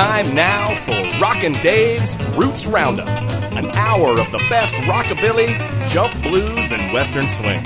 time 0.00 0.34
now 0.34 0.74
for 0.76 1.20
Rockin' 1.20 1.52
Dave's 1.60 2.16
Roots 2.34 2.66
Roundup, 2.66 3.06
an 3.06 3.66
hour 3.72 4.18
of 4.18 4.32
the 4.32 4.38
best 4.48 4.74
rockabilly, 4.76 5.48
jump 5.90 6.14
blues, 6.22 6.72
and 6.72 6.90
western 6.94 7.28
swing. 7.28 7.62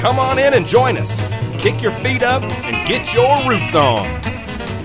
Come 0.00 0.18
on 0.18 0.40
in 0.40 0.54
and 0.54 0.66
join 0.66 0.96
us. 0.96 1.20
Kick 1.62 1.80
your 1.80 1.92
feet 1.92 2.24
up 2.24 2.42
and 2.42 2.88
get 2.88 3.14
your 3.14 3.48
roots 3.48 3.76
on. 3.76 4.06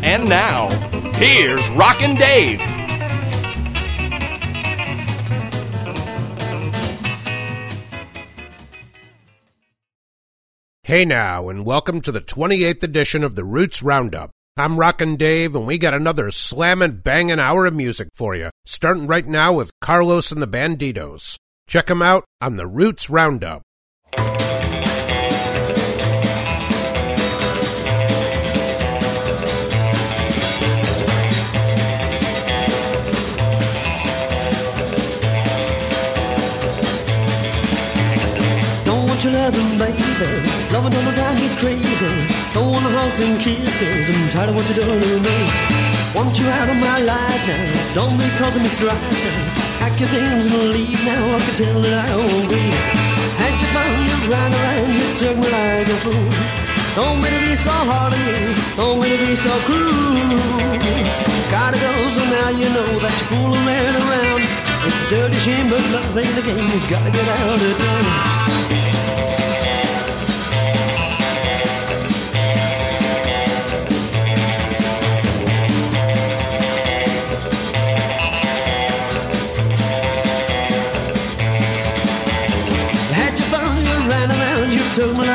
And 0.03 0.29
now, 0.29 0.69
here's 1.15 1.67
Rockin' 1.71 2.15
Dave. 2.15 2.59
Hey 10.83 11.05
now, 11.05 11.49
and 11.49 11.65
welcome 11.65 12.01
to 12.01 12.11
the 12.11 12.21
28th 12.21 12.83
edition 12.83 13.23
of 13.23 13.33
the 13.33 13.43
Roots 13.43 13.81
Roundup. 13.81 14.29
I'm 14.55 14.77
Rockin' 14.77 15.17
Dave, 15.17 15.55
and 15.55 15.65
we 15.65 15.79
got 15.79 15.95
another 15.95 16.29
slammin' 16.29 16.97
bangin' 16.97 17.39
hour 17.39 17.65
of 17.65 17.73
music 17.73 18.09
for 18.13 18.35
you, 18.35 18.51
starting 18.67 19.07
right 19.07 19.25
now 19.25 19.51
with 19.51 19.71
Carlos 19.81 20.31
and 20.31 20.43
the 20.43 20.47
Bandidos. 20.47 21.37
Check 21.67 21.89
'em 21.89 22.03
out 22.03 22.23
on 22.39 22.57
the 22.57 22.67
Roots 22.67 23.09
Roundup. 23.09 23.63
Don't 38.85 39.23
your 39.23 39.33
loving, 39.33 39.77
baby. 39.79 40.02
Don't 42.83 42.91
hugs 42.99 43.21
and 43.21 43.39
kisses. 43.39 44.11
I'm 44.11 44.29
tired 44.35 44.49
of 44.49 44.55
what 44.55 44.67
you're 44.67 44.83
doing 44.83 44.99
to 44.99 45.15
me. 45.23 45.37
Want 46.13 46.37
you 46.37 46.47
out 46.51 46.67
of 46.67 46.75
my 46.75 46.99
life 46.99 47.43
now. 47.47 47.95
Don't 47.95 48.17
be 48.19 48.27
causing 48.35 48.61
me 48.61 48.67
strife 48.67 48.99
now. 48.99 49.79
Pack 49.79 49.97
your 50.01 50.09
things 50.09 50.51
and 50.51 50.67
leave 50.75 50.99
now. 51.05 51.23
I 51.33 51.39
can 51.47 51.55
tell 51.55 51.79
that 51.79 51.95
I 52.03 52.11
won't 52.11 52.49
be. 52.51 52.59
Had 53.39 53.55
you 53.55 53.67
found 53.71 54.03
you 54.03 54.17
right 54.27 54.51
around, 54.51 54.89
you 54.99 55.07
took 55.15 55.37
me 55.39 55.47
like 55.47 55.87
a 55.95 55.97
fool. 56.03 56.27
Don't 56.99 57.23
mean 57.23 57.31
to 57.31 57.41
be 57.47 57.55
so 57.55 57.71
hard 57.71 58.11
on 58.19 58.23
you. 58.27 58.51
Don't 58.75 58.99
mean 58.99 59.15
to 59.15 59.19
be 59.31 59.35
so 59.39 59.53
cruel. 59.63 60.27
Gotta 61.55 61.79
go, 61.79 61.91
so 62.19 62.23
now 62.35 62.49
you 62.51 62.67
know 62.67 62.91
that 62.99 63.15
you're 63.15 63.31
fooling 63.31 63.95
around. 63.95 64.43
It's 64.83 64.99
a 64.99 65.09
dirty 65.09 65.39
shame, 65.39 65.69
but 65.71 65.79
love 65.95 66.17
ain't 66.19 66.35
the 66.35 66.43
game. 66.43 66.67
You 66.67 66.79
gotta 66.91 67.11
get 67.15 67.27
out 67.31 67.63
of 67.63 67.77
town. 67.79 68.42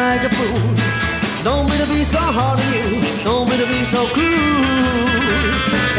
Like 0.09 0.25
a 0.25 0.31
fool. 0.31 0.75
Don't 1.45 1.69
mean 1.69 1.81
to 1.85 1.87
be 1.87 2.03
so 2.03 2.19
hard 2.19 2.59
on 2.59 2.69
you, 2.73 3.01
don't 3.25 3.47
mean 3.49 3.61
to 3.61 3.67
be 3.67 3.85
so 3.85 4.01
cruel. 4.17 5.05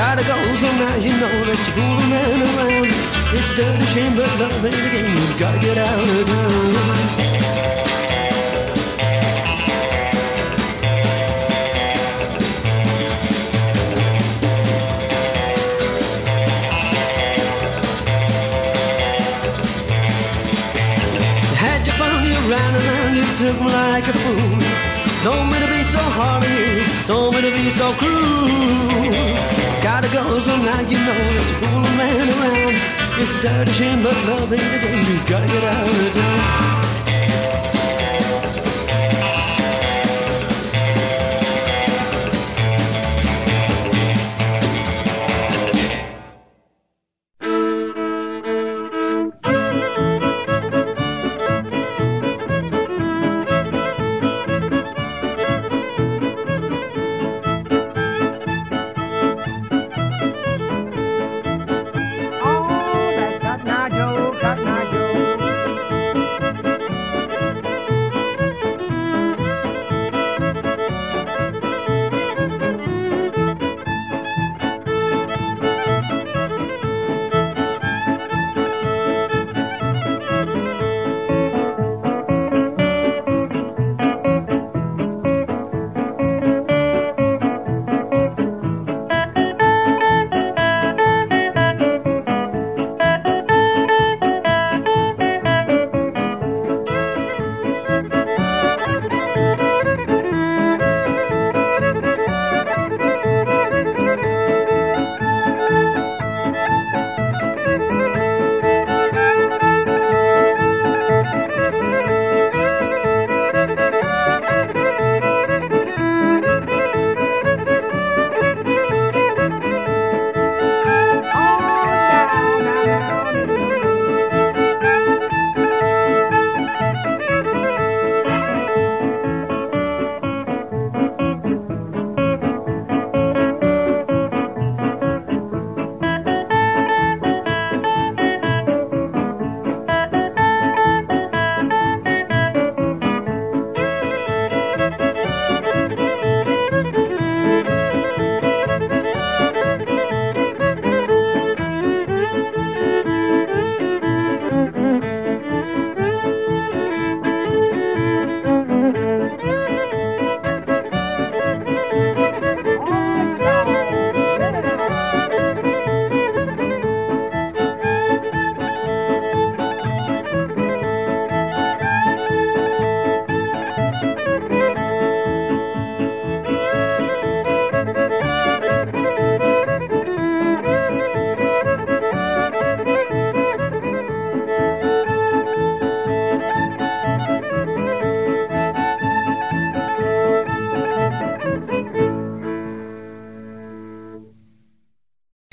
Gotta 0.01 0.23
go, 0.31 0.37
so 0.61 0.67
now 0.81 0.95
you 0.95 1.13
know 1.21 1.35
that 1.47 1.59
you're 1.65 1.77
fooling 1.77 2.13
around. 2.17 2.89
It's 3.37 3.51
a 3.51 3.55
dirty 3.55 3.85
shame, 3.93 4.15
but 4.15 4.27
love 4.39 4.65
ain't 4.65 4.73
a 4.73 4.91
game. 4.95 5.15
You 5.15 5.39
gotta 5.39 5.59
get 5.59 5.77
out 5.77 5.99
of 5.99 6.27
town. 6.27 7.18
You 23.53 23.59
me 23.61 23.71
like 23.73 24.07
a 24.07 24.13
fool. 24.13 24.59
Don't 25.23 25.49
mean 25.51 25.61
to 25.61 25.67
be 25.67 25.83
so 25.83 26.01
hard 26.17 26.43
on 26.45 26.51
you, 26.51 26.85
don't 27.07 27.33
mean 27.33 27.43
to 27.43 27.51
be 27.51 27.69
so 27.71 27.93
cruel. 27.93 29.09
Gotta 29.81 30.09
go, 30.09 30.39
so 30.39 30.55
now 30.57 30.79
you 30.81 30.97
know 30.97 31.19
that 31.35 31.47
you're 31.49 31.59
fooling 31.61 31.97
man 31.97 32.29
around. 32.29 32.75
It's 33.21 33.31
a 33.35 33.41
dirty 33.41 33.71
shame, 33.71 34.03
but 34.03 34.15
love 34.27 34.53
ain't 34.53 34.71
the 34.73 34.79
game. 34.85 35.03
You 35.09 35.17
gotta 35.27 35.47
get 35.47 35.63
out 35.63 35.87
of 35.87 36.13
town. 36.13 36.78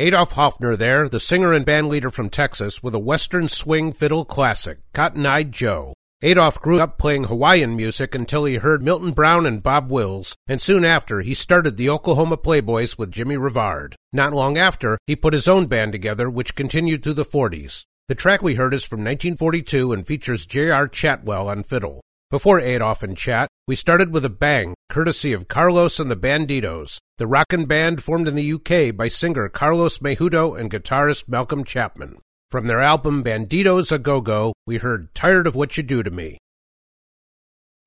Adolph 0.07 0.35
Hofner 0.35 0.79
there, 0.79 1.09
the 1.09 1.19
singer 1.19 1.53
and 1.53 1.67
bandleader 1.67 2.13
from 2.13 2.31
Texas, 2.31 2.81
with 2.81 2.95
a 2.95 2.99
Western 3.01 3.49
swing 3.49 3.93
fiddle 3.93 4.25
classic, 4.25 4.79
Cotton 4.95 5.27
Eyed 5.27 5.51
Joe. 5.51 5.95
Adolph 6.23 6.61
grew 6.61 6.79
up 6.79 6.97
playing 6.97 7.25
Hawaiian 7.25 7.75
music 7.75 8.15
until 8.15 8.45
he 8.45 8.55
heard 8.55 8.85
Milton 8.85 9.11
Brown 9.11 9.47
and 9.47 9.65
Bob 9.65 9.91
Wills, 9.91 10.37
and 10.47 10.63
soon 10.63 10.85
after 10.85 11.23
he 11.23 11.35
started 11.35 11.77
the 11.77 11.91
Oklahoma 11.91 12.37
Playboys 12.37 12.97
with 12.97 13.11
Jimmie 13.11 13.37
Revard. 13.37 13.97
Not 14.13 14.33
long 14.33 14.57
after, 14.57 14.97
he 15.09 15.17
put 15.17 15.35
his 15.35 15.49
own 15.49 15.67
band 15.67 15.91
together, 15.91 16.31
which 16.31 16.55
continued 16.55 17.03
through 17.03 17.15
the 17.15 17.25
40s. 17.25 17.83
The 18.07 18.15
track 18.15 18.43
we 18.43 18.55
heard 18.55 18.75
is 18.75 18.85
from 18.85 19.01
1942 19.01 19.93
and 19.93 20.07
features 20.07 20.47
J.R. 20.47 20.87
Chatwell 20.87 21.49
on 21.49 21.65
fiddle. 21.65 22.01
Before 22.31 22.61
Adolf 22.61 23.03
and 23.03 23.17
Chat, 23.17 23.49
we 23.69 23.75
started 23.75 24.13
with 24.13 24.25
a 24.25 24.31
bang, 24.31 24.75
courtesy 24.89 25.33
of 25.33 25.49
Carlos 25.49 25.99
and 25.99 26.09
the 26.09 26.17
Bandidos, 26.17 26.99
the 27.19 27.27
rockin' 27.27 27.67
band 27.67 28.01
formed 28.01 28.29
in 28.29 28.37
the 28.37 28.53
UK 28.53 28.95
by 28.95 29.09
singer 29.09 29.49
Carlos 29.49 29.99
Mejudo 29.99 30.57
and 30.57 30.71
guitarist 30.71 31.25
Malcolm 31.27 31.65
Chapman. 31.65 32.19
From 32.49 32.69
their 32.69 32.81
album 32.81 33.25
Bandidos 33.25 33.91
a 33.91 33.99
Go 33.99 34.21
Go, 34.21 34.53
we 34.69 34.77
heard 34.77 35.13
Tired 35.17 35.49
of 35.49 35.57
What 35.57 35.77
You 35.77 35.83
Do 35.83 36.05
to 36.05 36.13
Me. 36.13 36.39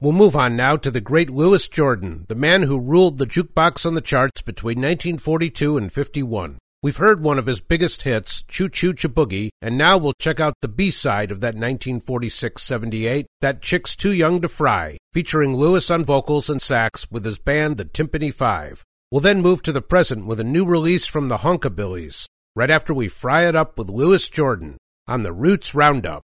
We'll 0.01 0.11
move 0.11 0.35
on 0.35 0.57
now 0.57 0.75
to 0.75 0.91
the 0.91 0.99
great 0.99 1.29
Louis 1.29 1.69
Jordan, 1.69 2.25
the 2.27 2.35
man 2.35 2.63
who 2.63 2.77
ruled 2.77 3.17
the 3.17 3.25
jukebox 3.25 3.85
on 3.85 3.93
the 3.93 4.01
charts 4.01 4.41
between 4.41 4.79
1942 4.79 5.77
and 5.77 5.93
51. 5.93 6.57
We've 6.81 6.95
heard 6.95 7.21
one 7.21 7.37
of 7.37 7.45
his 7.45 7.59
biggest 7.59 8.03
hits, 8.03 8.41
Choo 8.43 8.69
Choo 8.69 8.93
Boogie, 8.93 9.49
and 9.61 9.77
now 9.77 9.97
we'll 9.97 10.13
check 10.17 10.39
out 10.39 10.53
the 10.61 10.69
B 10.69 10.91
side 10.91 11.29
of 11.29 11.41
that 11.41 11.55
1946 11.55 12.63
78, 12.63 13.25
That 13.41 13.61
Chick's 13.61 13.97
Too 13.97 14.13
Young 14.13 14.39
to 14.39 14.47
Fry, 14.47 14.97
featuring 15.13 15.57
Louis 15.57 15.91
on 15.91 16.05
vocals 16.05 16.49
and 16.49 16.61
sax 16.61 17.05
with 17.11 17.25
his 17.25 17.37
band, 17.37 17.75
the 17.75 17.83
Tympany 17.83 18.33
Five. 18.33 18.81
We'll 19.11 19.19
then 19.19 19.41
move 19.41 19.61
to 19.63 19.73
the 19.73 19.81
present 19.81 20.25
with 20.25 20.39
a 20.39 20.45
new 20.45 20.63
release 20.63 21.05
from 21.05 21.27
the 21.27 21.39
Honkabillies, 21.39 22.27
right 22.55 22.71
after 22.71 22.93
we 22.93 23.09
fry 23.09 23.45
it 23.45 23.57
up 23.57 23.77
with 23.77 23.89
Louis 23.89 24.29
Jordan 24.29 24.77
on 25.05 25.23
the 25.23 25.33
Roots 25.33 25.75
Roundup. 25.75 26.23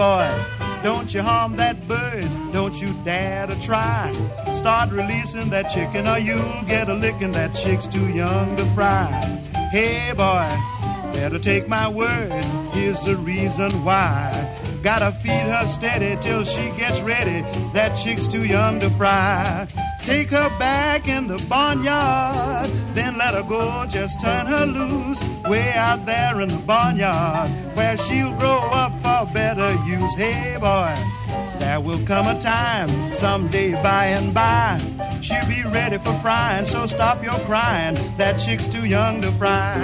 Boy. 0.00 0.30
Don't 0.82 1.12
you 1.12 1.20
harm 1.20 1.56
that 1.56 1.76
bird, 1.86 2.30
don't 2.54 2.80
you 2.80 2.94
dare 3.04 3.46
to 3.46 3.54
try. 3.60 4.10
Start 4.50 4.90
releasing 4.92 5.50
that 5.50 5.66
chicken 5.68 6.06
or 6.08 6.18
you'll 6.18 6.62
get 6.66 6.88
a 6.88 6.94
licking. 6.94 7.32
That 7.32 7.54
chick's 7.54 7.86
too 7.86 8.08
young 8.08 8.56
to 8.56 8.64
fry. 8.76 9.10
Hey 9.70 10.14
boy, 10.16 10.48
better 11.20 11.38
take 11.38 11.68
my 11.68 11.86
word, 11.86 12.32
here's 12.72 13.04
the 13.04 13.14
reason 13.14 13.70
why. 13.84 14.24
Gotta 14.82 15.12
feed 15.12 15.46
her 15.54 15.66
steady 15.66 16.18
till 16.22 16.44
she 16.44 16.70
gets 16.78 17.02
ready. 17.02 17.42
That 17.74 17.92
chick's 17.92 18.26
too 18.26 18.46
young 18.46 18.80
to 18.80 18.88
fry. 18.88 19.68
Take 20.02 20.30
her 20.30 20.48
back 20.58 21.08
in 21.08 21.26
the 21.26 21.36
barnyard, 21.46 22.70
then 22.94 23.18
let 23.18 23.34
her 23.34 23.42
go. 23.42 23.84
Just 23.86 24.22
turn 24.22 24.46
her 24.46 24.64
loose 24.64 25.20
way 25.44 25.70
out 25.74 26.06
there 26.06 26.40
in 26.40 26.48
the 26.48 26.62
barnyard, 26.66 27.50
where 27.76 27.98
she'll 27.98 28.32
grow 28.38 28.62
up 28.72 28.92
for 29.02 29.30
better 29.34 29.72
use. 29.84 30.14
Hey 30.14 30.56
boy, 30.58 30.94
there 31.58 31.82
will 31.82 32.02
come 32.06 32.28
a 32.34 32.40
time 32.40 32.88
someday 33.12 33.72
by 33.82 34.06
and 34.06 34.32
by. 34.32 34.80
She'll 35.20 35.46
be 35.46 35.64
ready 35.64 35.98
for 35.98 36.14
frying, 36.24 36.64
so 36.64 36.86
stop 36.86 37.22
your 37.22 37.38
crying. 37.40 37.96
That 38.16 38.38
chick's 38.38 38.66
too 38.66 38.86
young 38.86 39.20
to 39.20 39.30
fry. 39.32 39.76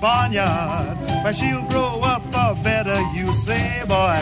Where 0.00 1.34
she'll 1.34 1.62
grow 1.68 2.00
up 2.02 2.22
for 2.32 2.62
better. 2.62 3.00
You 3.14 3.32
say, 3.32 3.82
boy, 3.88 4.18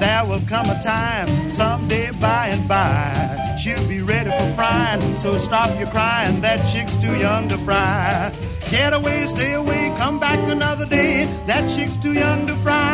there 0.00 0.24
will 0.26 0.42
come 0.48 0.68
a 0.70 0.80
time 0.80 1.28
someday 1.50 2.10
by 2.20 2.48
and 2.48 2.66
by. 2.68 3.56
She'll 3.58 3.86
be 3.88 4.02
ready 4.02 4.30
for 4.30 4.48
frying, 4.54 5.16
so 5.16 5.36
stop 5.36 5.78
your 5.78 5.88
crying. 5.88 6.40
That 6.40 6.62
chick's 6.70 6.96
too 6.96 7.16
young 7.16 7.48
to 7.48 7.58
fry. 7.58 8.32
Get 8.70 8.92
away, 8.92 9.26
stay 9.26 9.52
away, 9.54 9.92
come 9.96 10.18
back 10.18 10.38
another 10.48 10.86
day. 10.86 11.26
That 11.46 11.68
chick's 11.68 11.96
too 11.96 12.12
young 12.12 12.46
to 12.46 12.54
fry. 12.56 12.93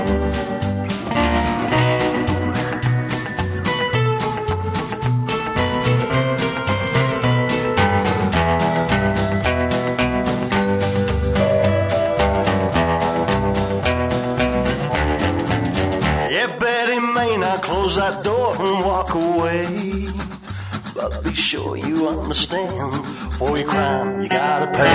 understand, 22.31 23.05
for 23.33 23.57
your 23.57 23.67
crime 23.67 24.21
you 24.21 24.29
gotta 24.29 24.67
pay. 24.67 24.87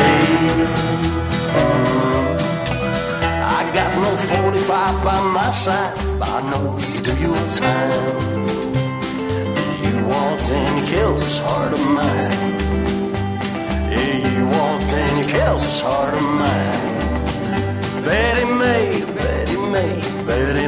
I 3.58 3.70
got 3.74 3.92
no 4.04 4.16
45 4.16 5.04
by 5.04 5.20
my 5.34 5.50
side, 5.50 5.94
but 6.18 6.30
I 6.30 6.40
know 6.50 6.78
you 6.78 7.00
do 7.02 7.14
your 7.20 7.36
time. 7.60 8.46
You 9.84 10.06
want 10.06 10.40
and 10.48 10.78
you 10.78 10.94
kill 10.94 11.14
this 11.16 11.38
heart 11.40 11.74
of 11.74 11.80
mine. 11.98 12.54
Yeah, 13.92 14.38
you 14.38 14.46
want 14.46 14.90
and 14.90 15.18
you 15.18 15.26
kill 15.30 15.58
this 15.58 15.80
heart 15.82 16.14
of 16.14 16.22
mine. 16.40 18.02
Betty 18.02 18.46
May, 18.46 19.04
Betty 19.14 19.56
May, 19.74 20.00
Betty 20.24 20.65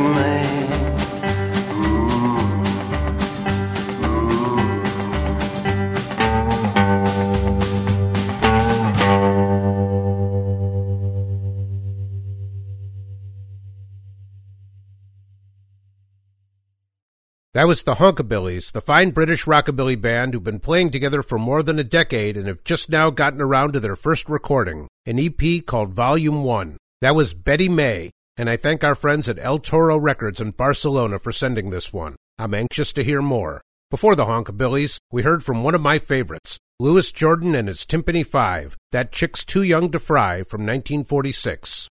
That 17.58 17.66
was 17.66 17.82
the 17.82 17.96
Honkabillies, 17.96 18.70
the 18.70 18.80
fine 18.80 19.10
British 19.10 19.44
rockabilly 19.44 20.00
band 20.00 20.32
who've 20.32 20.44
been 20.44 20.60
playing 20.60 20.92
together 20.92 21.22
for 21.22 21.40
more 21.40 21.60
than 21.60 21.80
a 21.80 21.82
decade 21.82 22.36
and 22.36 22.46
have 22.46 22.62
just 22.62 22.88
now 22.88 23.10
gotten 23.10 23.40
around 23.40 23.72
to 23.72 23.80
their 23.80 23.96
first 23.96 24.28
recording, 24.28 24.86
an 25.06 25.18
EP 25.18 25.66
called 25.66 25.92
Volume 25.92 26.44
1. 26.44 26.76
That 27.00 27.16
was 27.16 27.34
Betty 27.34 27.68
May, 27.68 28.12
and 28.36 28.48
I 28.48 28.56
thank 28.56 28.84
our 28.84 28.94
friends 28.94 29.28
at 29.28 29.40
El 29.40 29.58
Toro 29.58 29.98
Records 29.98 30.40
in 30.40 30.52
Barcelona 30.52 31.18
for 31.18 31.32
sending 31.32 31.70
this 31.70 31.92
one. 31.92 32.14
I'm 32.38 32.54
anxious 32.54 32.92
to 32.92 33.02
hear 33.02 33.20
more. 33.20 33.60
Before 33.90 34.14
the 34.14 34.26
Honkabillies, 34.26 35.00
we 35.10 35.22
heard 35.24 35.42
from 35.42 35.64
one 35.64 35.74
of 35.74 35.80
my 35.80 35.98
favorites, 35.98 36.60
Louis 36.78 37.10
Jordan 37.10 37.56
and 37.56 37.66
his 37.66 37.84
Tympany 37.84 38.24
Five, 38.24 38.76
That 38.92 39.10
Chick's 39.10 39.44
Too 39.44 39.64
Young 39.64 39.90
to 39.90 39.98
Fry 39.98 40.44
from 40.44 40.60
1946. 40.60 41.88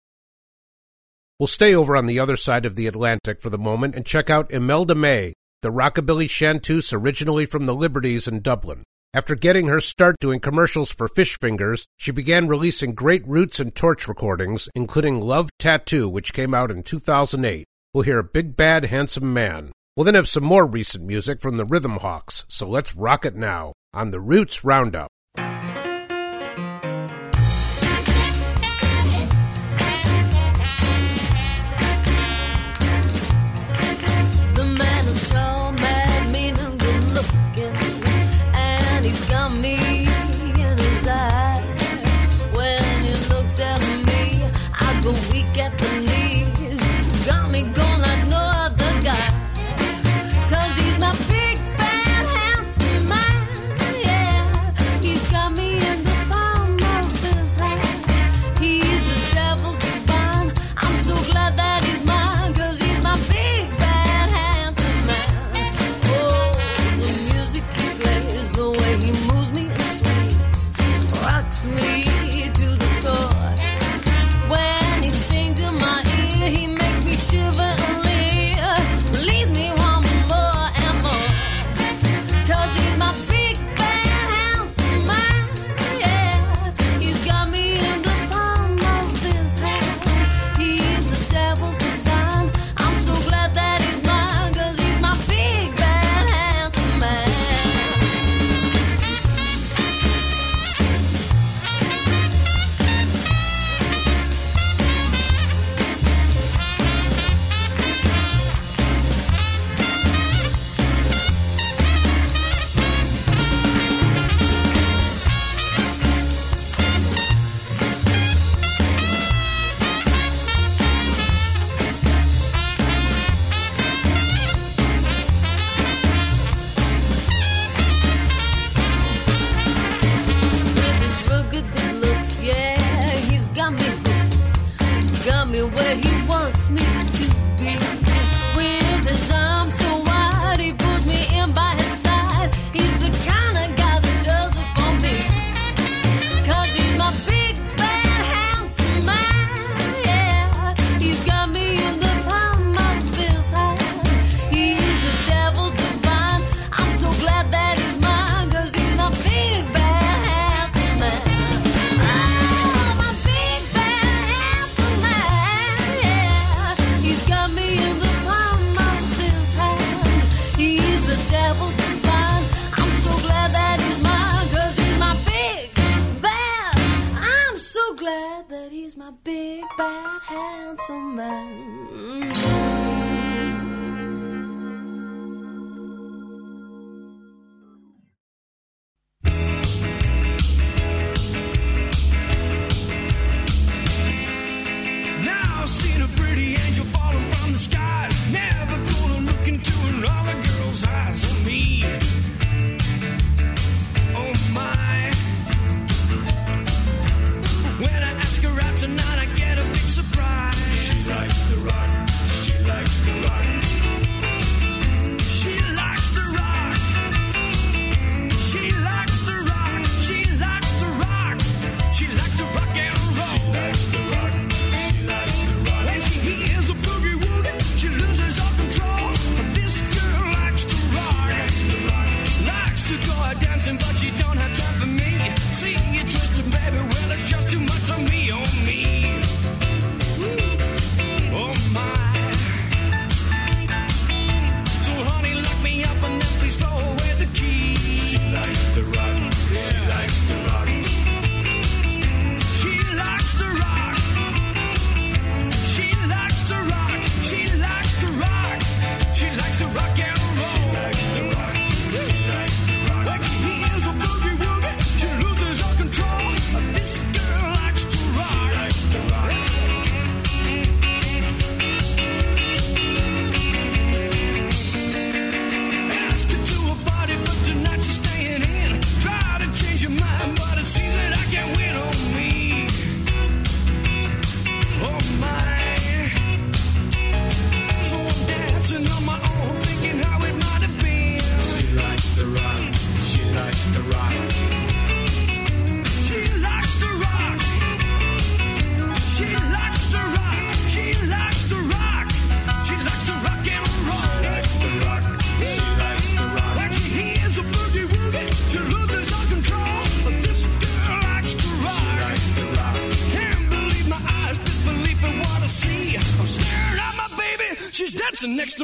We'll 1.39 1.47
stay 1.47 1.73
over 1.73 1.95
on 1.95 2.07
the 2.07 2.19
other 2.19 2.35
side 2.35 2.65
of 2.65 2.75
the 2.75 2.87
Atlantic 2.87 3.39
for 3.39 3.49
the 3.49 3.57
moment 3.57 3.95
and 3.95 4.05
check 4.05 4.29
out 4.29 4.51
Imelda 4.51 4.93
May, 4.93 5.33
the 5.63 5.71
rockabilly 5.71 6.29
chanteuse 6.29 6.91
originally 6.91 7.45
from 7.45 7.65
the 7.65 7.73
Liberties 7.73 8.27
in 8.27 8.41
Dublin. 8.41 8.83
After 9.13 9.33
getting 9.33 9.67
her 9.67 9.79
start 9.79 10.17
doing 10.19 10.41
commercials 10.41 10.91
for 10.91 11.07
fish 11.07 11.39
fingers, 11.39 11.85
she 11.97 12.11
began 12.11 12.49
releasing 12.49 12.93
great 12.93 13.25
roots 13.25 13.61
and 13.61 13.73
torch 13.73 14.09
recordings, 14.09 14.67
including 14.75 15.21
Love 15.21 15.49
Tattoo, 15.59 16.09
which 16.09 16.33
came 16.33 16.53
out 16.53 16.69
in 16.69 16.83
2008. 16.83 17.65
We'll 17.93 18.03
hear 18.03 18.21
Big 18.21 18.57
Bad 18.57 18.85
Handsome 18.85 19.33
Man. 19.33 19.71
We'll 19.95 20.03
then 20.03 20.15
have 20.15 20.27
some 20.27 20.43
more 20.43 20.65
recent 20.65 21.05
music 21.05 21.39
from 21.39 21.55
the 21.55 21.65
Rhythm 21.65 21.97
Hawks, 21.97 22.43
so 22.49 22.67
let's 22.67 22.93
rock 22.93 23.23
it 23.23 23.37
now 23.37 23.71
on 23.93 24.11
the 24.11 24.19
Roots 24.19 24.65
Roundup. 24.65 25.12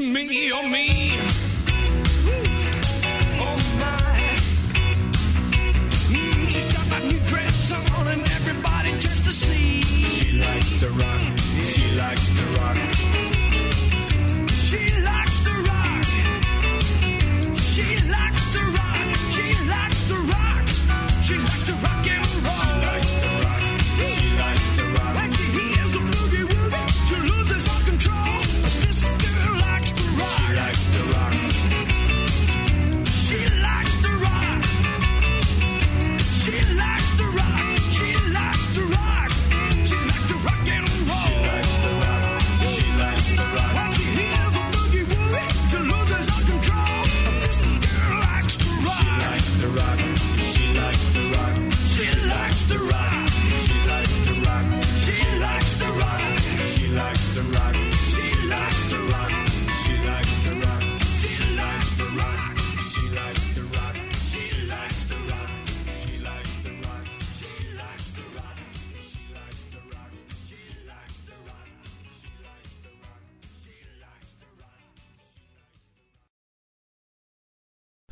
Me, 0.01 0.51
or 0.51 0.63
me. 0.63 0.88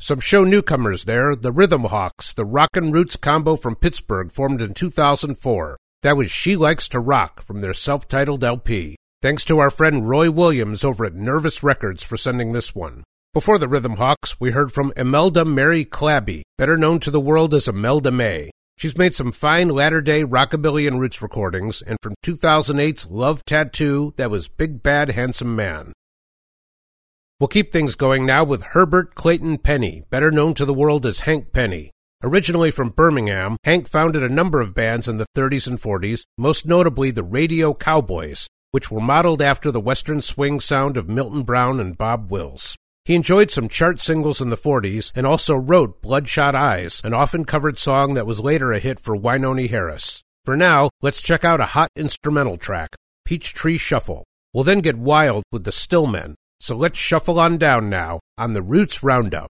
Some 0.08 0.20
show 0.20 0.42
newcomers 0.42 1.04
there, 1.04 1.36
the 1.36 1.52
Rhythm 1.52 1.84
Hawks, 1.84 2.32
the 2.32 2.46
Rockin' 2.46 2.92
Roots 2.92 3.16
combo 3.16 3.56
from 3.56 3.76
Pittsburgh 3.76 4.32
formed 4.32 4.62
in 4.62 4.72
2004. 4.72 5.76
That 6.00 6.16
was 6.16 6.30
She 6.30 6.56
Likes 6.56 6.88
to 6.88 6.98
Rock 6.98 7.42
from 7.42 7.60
their 7.60 7.74
self-titled 7.74 8.42
LP. 8.42 8.96
Thanks 9.20 9.44
to 9.44 9.58
our 9.58 9.68
friend 9.68 10.08
Roy 10.08 10.30
Williams 10.30 10.82
over 10.82 11.04
at 11.04 11.14
Nervous 11.14 11.62
Records 11.62 12.02
for 12.02 12.16
sending 12.16 12.52
this 12.52 12.74
one. 12.74 13.04
Before 13.34 13.58
the 13.58 13.68
Rhythm 13.68 13.96
Hawks, 13.96 14.40
we 14.40 14.52
heard 14.52 14.72
from 14.72 14.94
Imelda 14.96 15.44
Mary 15.44 15.84
Clabby, 15.84 16.42
better 16.56 16.78
known 16.78 17.00
to 17.00 17.10
the 17.10 17.20
world 17.20 17.52
as 17.52 17.68
Imelda 17.68 18.10
May. 18.10 18.50
She's 18.78 18.96
made 18.96 19.14
some 19.14 19.30
fine 19.30 19.68
latter-day 19.68 20.24
rockabilly 20.24 20.88
and 20.88 20.98
roots 20.98 21.20
recordings, 21.20 21.82
and 21.82 21.98
from 22.00 22.14
2008's 22.24 23.08
Love 23.10 23.44
Tattoo, 23.44 24.14
that 24.16 24.30
was 24.30 24.48
Big 24.48 24.82
Bad 24.82 25.10
Handsome 25.10 25.54
Man. 25.54 25.92
We'll 27.40 27.46
keep 27.46 27.70
things 27.70 27.94
going 27.94 28.26
now 28.26 28.42
with 28.42 28.64
Herbert 28.64 29.14
Clayton 29.14 29.58
Penny, 29.58 30.02
better 30.10 30.32
known 30.32 30.54
to 30.54 30.64
the 30.64 30.74
world 30.74 31.06
as 31.06 31.20
Hank 31.20 31.52
Penny. 31.52 31.92
Originally 32.20 32.72
from 32.72 32.90
Birmingham, 32.90 33.56
Hank 33.62 33.88
founded 33.88 34.24
a 34.24 34.28
number 34.28 34.60
of 34.60 34.74
bands 34.74 35.06
in 35.06 35.18
the 35.18 35.26
30s 35.36 35.68
and 35.68 35.78
40s, 35.78 36.22
most 36.36 36.66
notably 36.66 37.12
the 37.12 37.22
Radio 37.22 37.74
Cowboys, 37.74 38.48
which 38.72 38.90
were 38.90 39.00
modeled 39.00 39.40
after 39.40 39.70
the 39.70 39.78
western 39.78 40.20
swing 40.20 40.58
sound 40.58 40.96
of 40.96 41.08
Milton 41.08 41.44
Brown 41.44 41.78
and 41.78 41.96
Bob 41.96 42.32
Wills. 42.32 42.76
He 43.04 43.14
enjoyed 43.14 43.52
some 43.52 43.68
chart 43.68 44.00
singles 44.00 44.40
in 44.40 44.50
the 44.50 44.56
40s 44.56 45.12
and 45.14 45.24
also 45.24 45.54
wrote 45.54 46.02
Bloodshot 46.02 46.56
Eyes, 46.56 47.00
an 47.04 47.14
often 47.14 47.44
covered 47.44 47.78
song 47.78 48.14
that 48.14 48.26
was 48.26 48.40
later 48.40 48.72
a 48.72 48.80
hit 48.80 48.98
for 48.98 49.16
Wynonie 49.16 49.70
Harris. 49.70 50.22
For 50.44 50.56
now, 50.56 50.90
let's 51.02 51.22
check 51.22 51.44
out 51.44 51.60
a 51.60 51.66
hot 51.66 51.90
instrumental 51.94 52.56
track, 52.56 52.96
Peachtree 53.24 53.78
Shuffle. 53.78 54.24
We'll 54.52 54.64
then 54.64 54.80
get 54.80 54.98
wild 54.98 55.44
with 55.52 55.62
the 55.62 55.70
Stillmen, 55.70 56.34
so 56.60 56.76
let's 56.76 56.98
shuffle 56.98 57.38
on 57.38 57.58
down 57.58 57.88
now 57.88 58.20
on 58.36 58.52
the 58.52 58.62
Roots 58.62 59.02
Roundup. 59.02 59.50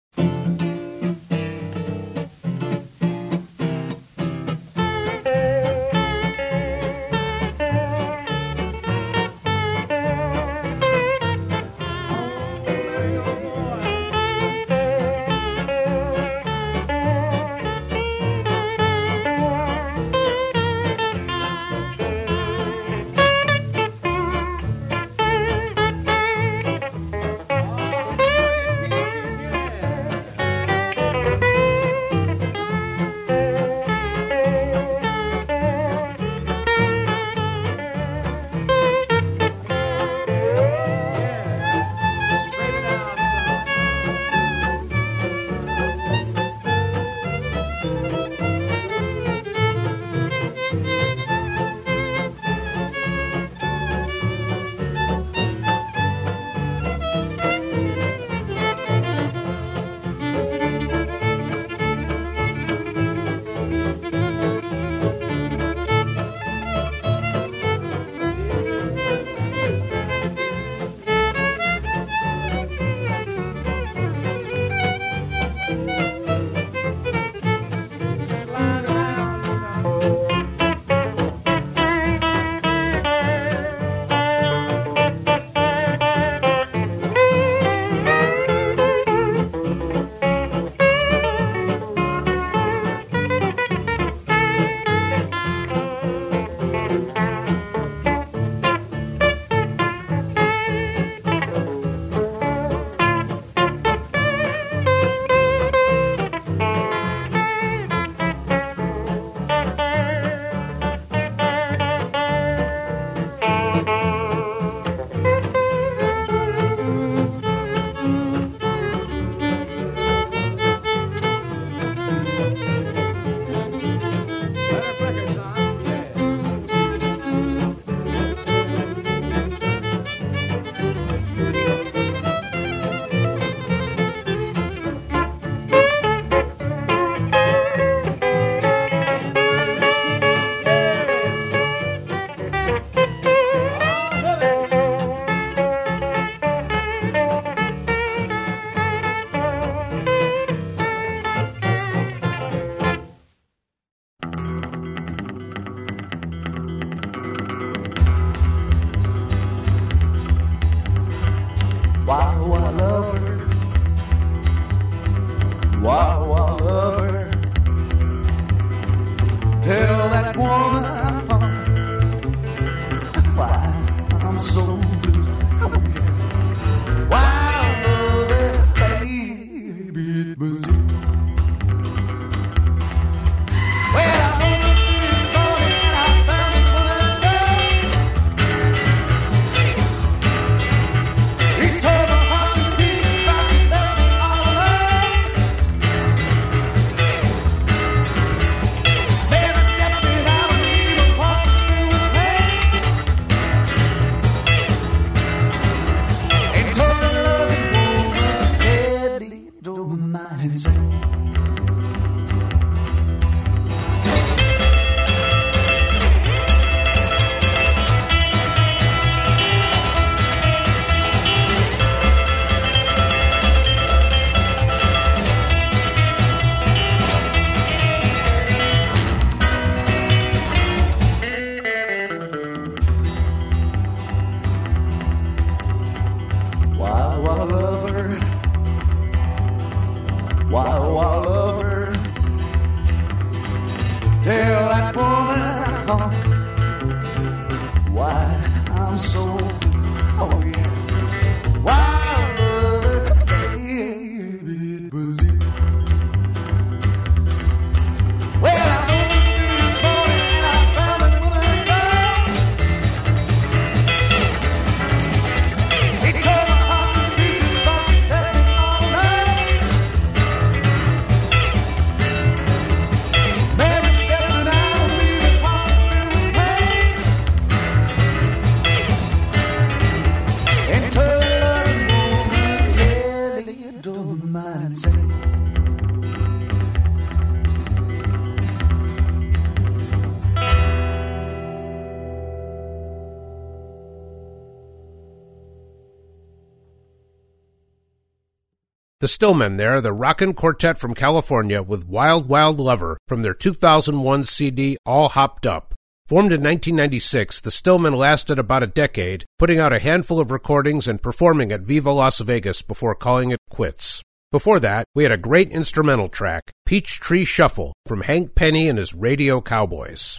The 299.04 299.10
Stillmen 299.10 299.58
there, 299.58 299.82
the 299.82 299.92
rockin' 299.92 300.34
quartet 300.34 300.78
from 300.78 300.94
California 300.94 301.62
with 301.62 301.86
Wild 301.86 302.30
Wild 302.30 302.58
Lover 302.58 302.98
from 303.06 303.22
their 303.22 303.34
2001 303.34 304.24
CD 304.24 304.78
All 304.86 305.10
Hopped 305.10 305.46
Up. 305.46 305.76
Formed 306.08 306.32
in 306.32 306.42
1996, 306.42 307.42
the 307.42 307.52
Stillmen 307.52 307.98
lasted 307.98 308.40
about 308.40 308.64
a 308.64 308.68
decade, 308.68 309.26
putting 309.38 309.60
out 309.60 309.74
a 309.74 309.82
handful 309.82 310.22
of 310.22 310.32
recordings 310.32 310.88
and 310.88 311.02
performing 311.02 311.52
at 311.52 311.64
Viva 311.64 311.92
Las 311.92 312.20
Vegas 312.20 312.62
before 312.62 312.96
calling 312.96 313.32
it 313.32 313.42
quits. 313.50 314.02
Before 314.32 314.62
that, 314.62 314.86
we 314.96 315.04
had 315.04 315.12
a 315.12 315.18
great 315.18 315.52
instrumental 315.52 316.08
track, 316.08 316.50
Peach 316.66 317.02
Tree 317.02 317.26
Shuffle, 317.26 317.74
from 317.86 318.04
Hank 318.04 318.36
Penny 318.36 318.70
and 318.70 318.80
his 318.80 318.94
Radio 318.94 319.42
Cowboys. 319.42 320.18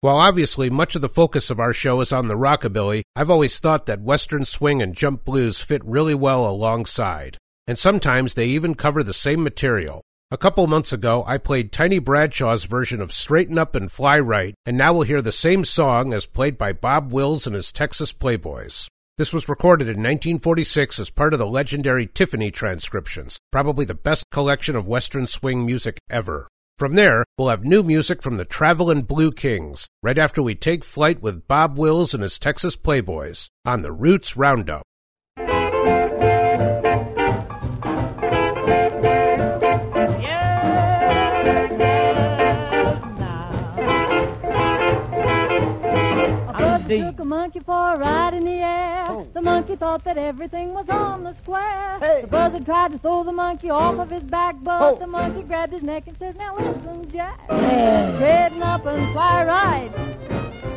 While 0.00 0.18
obviously 0.18 0.70
much 0.70 0.94
of 0.94 1.02
the 1.02 1.08
focus 1.08 1.50
of 1.50 1.58
our 1.58 1.72
show 1.72 2.00
is 2.00 2.12
on 2.12 2.28
the 2.28 2.36
rockabilly, 2.36 3.02
I've 3.16 3.30
always 3.30 3.58
thought 3.58 3.86
that 3.86 4.00
western 4.00 4.44
swing 4.44 4.80
and 4.80 4.94
jump 4.94 5.24
blues 5.24 5.60
fit 5.60 5.84
really 5.84 6.14
well 6.14 6.48
alongside. 6.48 7.36
And 7.66 7.76
sometimes 7.76 8.34
they 8.34 8.46
even 8.46 8.76
cover 8.76 9.02
the 9.02 9.12
same 9.12 9.42
material. 9.42 10.02
A 10.30 10.38
couple 10.38 10.64
months 10.68 10.92
ago, 10.92 11.24
I 11.26 11.38
played 11.38 11.72
Tiny 11.72 11.98
Bradshaw's 11.98 12.62
version 12.62 13.00
of 13.00 13.12
Straighten 13.12 13.58
Up 13.58 13.74
and 13.74 13.90
Fly 13.90 14.20
Right, 14.20 14.54
and 14.64 14.76
now 14.76 14.92
we'll 14.92 15.02
hear 15.02 15.20
the 15.20 15.32
same 15.32 15.64
song 15.64 16.12
as 16.14 16.26
played 16.26 16.56
by 16.56 16.72
Bob 16.72 17.12
Wills 17.12 17.48
and 17.48 17.56
his 17.56 17.72
Texas 17.72 18.12
Playboys. 18.12 18.86
This 19.16 19.32
was 19.32 19.48
recorded 19.48 19.88
in 19.88 19.96
1946 19.96 21.00
as 21.00 21.10
part 21.10 21.32
of 21.32 21.40
the 21.40 21.46
legendary 21.46 22.06
Tiffany 22.06 22.52
transcriptions, 22.52 23.36
probably 23.50 23.84
the 23.84 23.94
best 23.94 24.22
collection 24.30 24.76
of 24.76 24.86
Western 24.86 25.26
swing 25.26 25.66
music 25.66 25.98
ever. 26.08 26.46
From 26.78 26.94
there, 26.94 27.24
we'll 27.36 27.48
have 27.48 27.64
new 27.64 27.82
music 27.82 28.22
from 28.22 28.36
the 28.36 28.44
Travelin' 28.44 29.02
Blue 29.02 29.32
Kings, 29.32 29.88
right 30.00 30.16
after 30.16 30.40
we 30.40 30.54
take 30.54 30.84
flight 30.84 31.20
with 31.20 31.48
Bob 31.48 31.76
Wills 31.76 32.14
and 32.14 32.22
his 32.22 32.38
Texas 32.38 32.76
Playboys 32.76 33.48
on 33.64 33.82
the 33.82 33.90
Roots 33.90 34.36
Roundup. 34.36 34.84
Took 46.88 47.20
a 47.20 47.24
monkey 47.24 47.60
for 47.60 47.92
a 47.92 47.98
ride 47.98 48.32
in 48.32 48.46
the 48.46 48.60
air. 48.60 49.04
Oh, 49.08 49.28
the 49.34 49.42
monkey 49.42 49.76
thought 49.76 50.04
that 50.04 50.16
everything 50.16 50.72
was 50.72 50.88
on 50.88 51.22
the 51.22 51.34
square. 51.34 51.98
The 52.00 52.26
buzzard 52.26 52.64
tried 52.64 52.92
to 52.92 52.98
throw 52.98 53.22
the 53.24 53.32
monkey 53.32 53.68
off 53.68 53.98
of 53.98 54.08
his 54.10 54.22
back, 54.22 54.56
but 54.62 54.80
oh. 54.80 54.94
the 54.96 55.06
monkey 55.06 55.42
grabbed 55.42 55.74
his 55.74 55.82
neck 55.82 56.04
and 56.06 56.16
says, 56.16 56.34
Now 56.36 56.56
listen, 56.56 57.06
Jack. 57.10 57.38
Straighten 57.44 58.62
up 58.62 58.86
and 58.86 59.12
fly 59.12 59.44
right. 59.44 59.90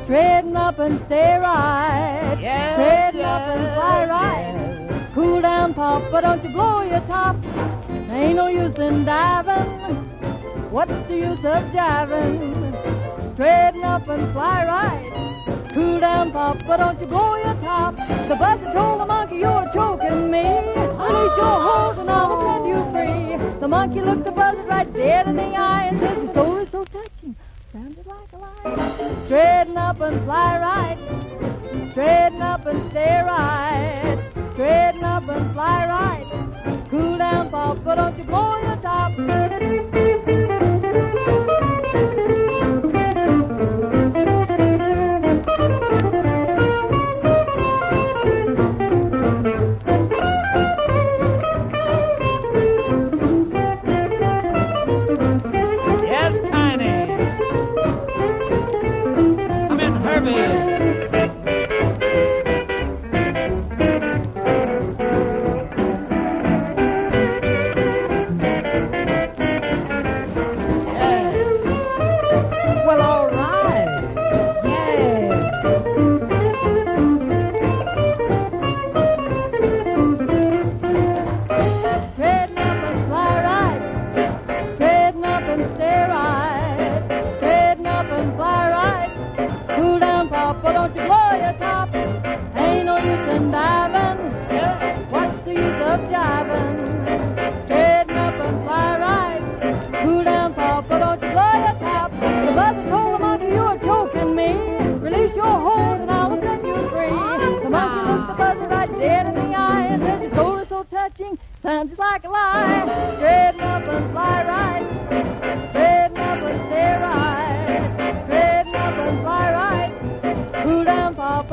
Straighten 0.01 0.57
up 0.57 0.79
and 0.79 0.99
stay 1.05 1.37
right. 1.37 2.33
Straighten 2.35 3.21
up 3.21 3.47
and 3.47 3.73
fly 3.73 4.05
right. 4.05 5.11
Cool 5.13 5.41
down, 5.41 5.73
Pop, 5.73 6.03
but 6.11 6.21
don't 6.21 6.43
you 6.43 6.49
blow 6.49 6.81
your 6.81 6.99
top. 7.01 7.37
Ain't 8.11 8.35
no 8.35 8.47
use 8.47 8.77
in 8.79 9.05
diving. 9.05 9.95
What's 10.71 10.91
the 11.07 11.15
use 11.15 11.39
of 11.39 11.63
jiving? 11.71 13.33
Straighten 13.33 13.83
up 13.85 14.07
and 14.09 14.29
fly 14.33 14.65
right. 14.65 15.10
Cool 15.73 15.99
down, 16.01 16.31
Pop, 16.33 16.57
but 16.67 16.77
don't 16.77 16.99
you 16.99 17.05
blow 17.07 17.35
your 17.35 17.53
top. 17.55 17.95
The 17.95 18.35
buzzard 18.35 18.73
told 18.73 18.99
the 19.01 19.05
monkey, 19.05 19.37
you're 19.37 19.69
choking 19.73 20.29
me. 20.29 20.43
Release 20.43 21.37
your 21.37 21.57
hold 21.65 21.97
and 21.99 22.09
I 22.09 22.27
will 22.27 22.41
set 22.41 22.65
you 22.67 22.79
free. 22.91 23.59
The 23.61 23.67
monkey 23.69 24.01
looked 24.01 24.25
the 24.25 24.33
buzzard 24.33 24.67
right 24.67 24.93
dead 24.93 25.27
in 25.27 25.37
the 25.37 25.43
eye 25.43 25.85
and 25.85 25.99
said, 25.99 26.17
your 26.17 26.27
story's 26.29 26.69
so 26.71 26.83
touching. 26.83 27.35
Sounded 27.71 28.05
like 28.05 28.33
a 28.33 28.37
lie. 28.37 29.25
Straighten 29.25 29.77
up 29.77 30.01
and 30.01 30.23
fly 30.23 30.59
right. 30.59 31.91
Straighten 31.91 32.41
up 32.41 32.65
and 32.65 32.91
stay 32.91 33.21
right. 33.25 34.29
Straighten 34.53 35.03
up 35.05 35.29
and 35.29 35.53
fly 35.53 35.87
right. 35.87 36.87
Cool 36.89 37.17
down, 37.17 37.49
Pop, 37.49 37.81
but 37.85 37.95
don't 37.95 38.17
you 38.17 38.25
blow 38.25 38.61
your 38.61 38.75
top. 38.77 39.17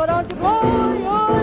Down, 0.06 0.24
Papa, 0.28 0.98
don't 1.04 1.32
you 1.32 1.38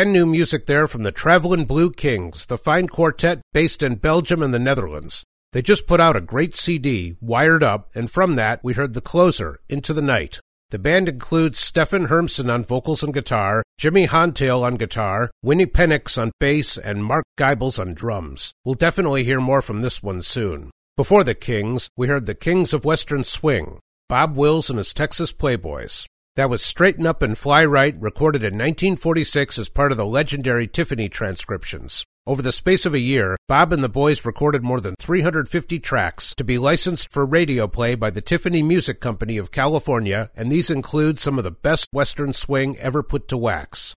Brand 0.00 0.14
new 0.14 0.24
music 0.24 0.64
there 0.64 0.86
from 0.86 1.02
the 1.02 1.12
Travelin' 1.12 1.66
Blue 1.66 1.90
Kings, 1.90 2.46
the 2.46 2.56
fine 2.56 2.88
quartet 2.88 3.42
based 3.52 3.82
in 3.82 3.96
Belgium 3.96 4.42
and 4.42 4.54
the 4.54 4.58
Netherlands. 4.58 5.24
They 5.52 5.60
just 5.60 5.86
put 5.86 6.00
out 6.00 6.16
a 6.16 6.22
great 6.22 6.56
CD, 6.56 7.16
Wired 7.20 7.62
Up, 7.62 7.90
and 7.94 8.10
from 8.10 8.36
that 8.36 8.64
we 8.64 8.72
heard 8.72 8.94
the 8.94 9.02
closer, 9.02 9.60
Into 9.68 9.92
the 9.92 10.00
Night. 10.00 10.40
The 10.70 10.78
band 10.78 11.10
includes 11.10 11.58
Stefan 11.58 12.06
Hermsen 12.06 12.50
on 12.50 12.64
vocals 12.64 13.02
and 13.02 13.12
guitar, 13.12 13.62
Jimmy 13.76 14.06
Hontail 14.06 14.62
on 14.62 14.76
guitar, 14.76 15.30
Winnie 15.42 15.66
Penix 15.66 16.16
on 16.16 16.32
bass, 16.40 16.78
and 16.78 17.04
Mark 17.04 17.26
Geibels 17.38 17.78
on 17.78 17.92
drums. 17.92 18.54
We'll 18.64 18.76
definitely 18.76 19.24
hear 19.24 19.38
more 19.38 19.60
from 19.60 19.82
this 19.82 20.02
one 20.02 20.22
soon. 20.22 20.70
Before 20.96 21.24
the 21.24 21.34
Kings, 21.34 21.90
we 21.94 22.08
heard 22.08 22.24
the 22.24 22.34
Kings 22.34 22.72
of 22.72 22.86
Western 22.86 23.22
Swing, 23.22 23.78
Bob 24.08 24.34
Wills 24.34 24.70
and 24.70 24.78
his 24.78 24.94
Texas 24.94 25.30
Playboys. 25.30 26.06
That 26.36 26.48
was 26.48 26.62
Straighten 26.62 27.08
Up 27.08 27.22
and 27.22 27.36
Fly 27.36 27.64
Right, 27.64 28.00
recorded 28.00 28.44
in 28.44 28.54
1946 28.54 29.58
as 29.58 29.68
part 29.68 29.90
of 29.90 29.98
the 29.98 30.06
legendary 30.06 30.68
Tiffany 30.68 31.08
transcriptions. 31.08 32.04
Over 32.24 32.40
the 32.40 32.52
space 32.52 32.86
of 32.86 32.94
a 32.94 33.00
year, 33.00 33.36
Bob 33.48 33.72
and 33.72 33.82
the 33.82 33.88
boys 33.88 34.24
recorded 34.24 34.62
more 34.62 34.80
than 34.80 34.94
350 35.00 35.80
tracks 35.80 36.32
to 36.36 36.44
be 36.44 36.56
licensed 36.56 37.10
for 37.10 37.26
radio 37.26 37.66
play 37.66 37.96
by 37.96 38.10
the 38.10 38.20
Tiffany 38.20 38.62
Music 38.62 39.00
Company 39.00 39.38
of 39.38 39.50
California, 39.50 40.30
and 40.36 40.52
these 40.52 40.70
include 40.70 41.18
some 41.18 41.36
of 41.36 41.42
the 41.42 41.50
best 41.50 41.88
Western 41.92 42.32
swing 42.32 42.78
ever 42.78 43.02
put 43.02 43.26
to 43.26 43.36
wax. 43.36 43.96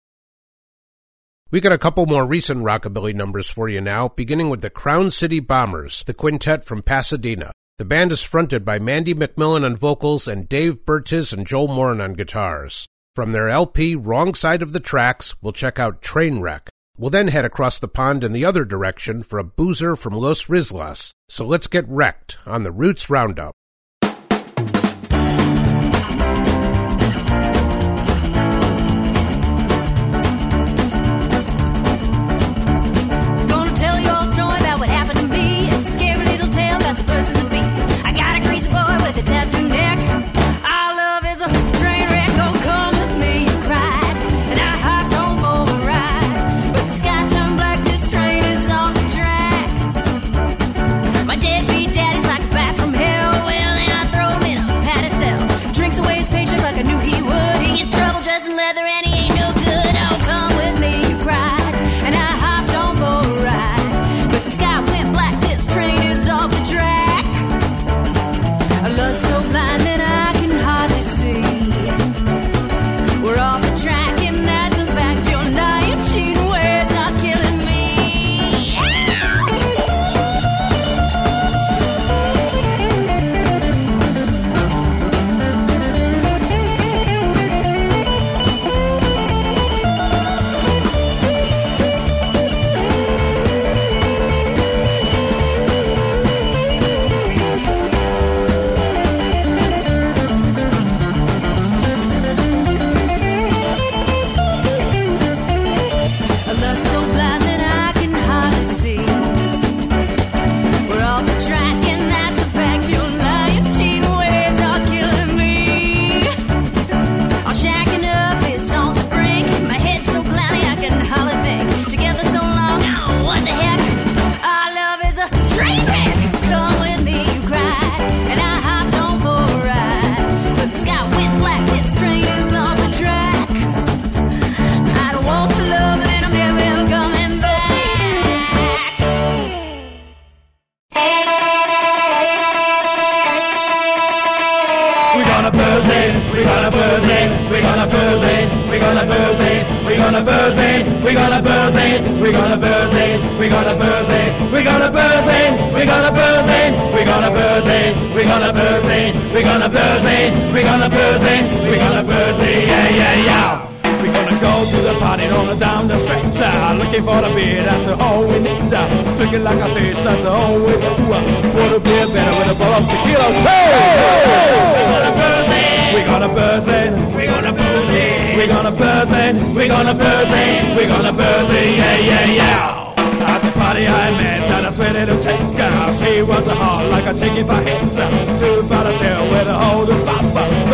We 1.51 1.61
got 1.61 1.71
a 1.71 1.77
couple 1.77 2.07
more 2.07 2.25
recent 2.25 2.63
rockabilly 2.63 3.13
numbers 3.13 3.47
for 3.47 3.69
you 3.69 3.79
now, 3.79 4.07
beginning 4.07 4.49
with 4.49 4.61
the 4.61 4.71
Crown 4.71 5.11
City 5.11 5.39
Bombers, 5.39 6.03
the 6.07 6.15
quintet 6.15 6.65
from 6.65 6.81
Pasadena. 6.81 7.51
The 7.79 7.86
band 7.86 8.12
is 8.12 8.21
fronted 8.21 8.63
by 8.63 8.77
Mandy 8.77 9.15
McMillan 9.15 9.65
on 9.65 9.75
vocals 9.75 10.27
and 10.27 10.47
Dave 10.47 10.86
Bertiz 10.86 11.33
and 11.33 11.47
Joel 11.47 11.69
Morin 11.69 12.01
on 12.01 12.13
guitars. 12.13 12.86
From 13.15 13.31
their 13.31 13.49
LP 13.49 13.95
Wrong 13.95 14.36
Side 14.36 14.62
of 14.62 14.73
the 14.73 14.79
Tracks, 14.79 15.33
we'll 15.41 15.53
check 15.53 15.79
out 15.79 16.03
Trainwreck. 16.03 16.67
We'll 16.99 17.09
then 17.09 17.29
head 17.29 17.45
across 17.45 17.79
the 17.79 17.88
pond 17.88 18.23
in 18.23 18.31
the 18.31 18.45
other 18.45 18.63
direction 18.63 19.23
for 19.23 19.39
a 19.39 19.43
boozer 19.43 19.95
from 19.95 20.13
Los 20.13 20.45
Rizlas. 20.45 21.13
So 21.29 21.47
let's 21.47 21.65
get 21.65 21.89
wrecked 21.89 22.38
on 22.45 22.62
the 22.62 22.71
Roots 22.71 23.09
Roundup. 23.09 23.55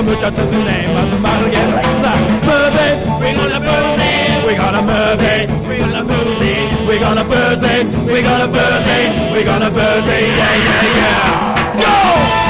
muchachos 0.09 0.49
who 0.51 0.63
name 0.63 0.95
us 0.97 1.19
Marvel 1.21 1.47
again. 1.47 1.69
It's 1.69 2.05
a 2.09 2.45
birthday, 2.47 2.93
we 3.21 3.29
got 3.37 3.51
a 3.51 3.59
birthday, 3.59 4.47
we 4.47 4.55
got 4.55 4.73
a 4.73 4.81
birthday, 4.81 5.39
we 5.67 5.77
got 5.77 5.95
a 5.95 6.03
birthday, 6.03 6.87
we 6.87 6.99
gonna 6.99 7.23
birthday, 7.23 7.83
we 8.13 8.21
gonna 8.23 8.47
birthday, 8.47 9.33
we 9.33 9.43
gonna 9.43 9.69
birthday, 9.69 10.27
yeah, 10.27 10.55
yeah, 10.65 10.99
yeah. 10.99 12.43
Go! 12.43 12.48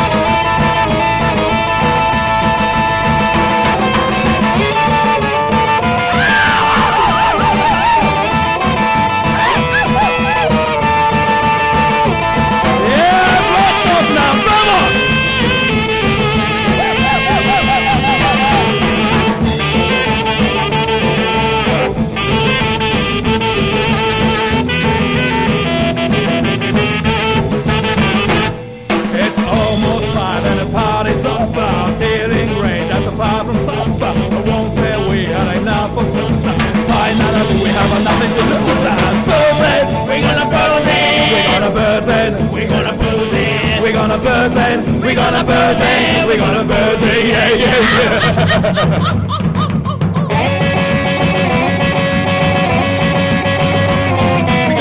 Gonna 43.99 44.15
it, 44.15 45.03
we're 45.03 45.13
gonna 45.13 45.43
it. 45.43 46.25
We're 46.25 46.37
gonna 46.37 46.63
it, 46.63 47.25
yeah, 47.27 47.49
yeah, 47.63 47.79
yeah. 47.99 49.29
We 54.69 54.75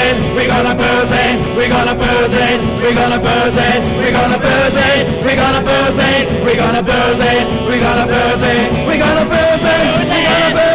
it, 0.00 0.16
we 0.34 0.44
gonna 0.48 0.72
it, 0.72 1.36
we 1.58 1.68
gonna 1.68 1.92
it, 1.92 2.60
we 2.80 2.90
gonna 2.96 3.20
it, 3.20 3.82
we 4.00 4.08
gonna 4.16 4.40
it, 4.40 4.64
we 4.80 4.88
gonna 4.88 4.88
it, 4.88 5.24
we 5.24 5.34
gonna 5.36 5.60
buzz 5.60 5.98
we 6.46 6.54
gonna 6.56 6.82
it, 7.20 7.68
we 7.68 7.78
gonna 7.78 8.02
buzz 8.02 8.40
we 8.88 8.98
gonna 8.98 9.26
it, 10.64 10.67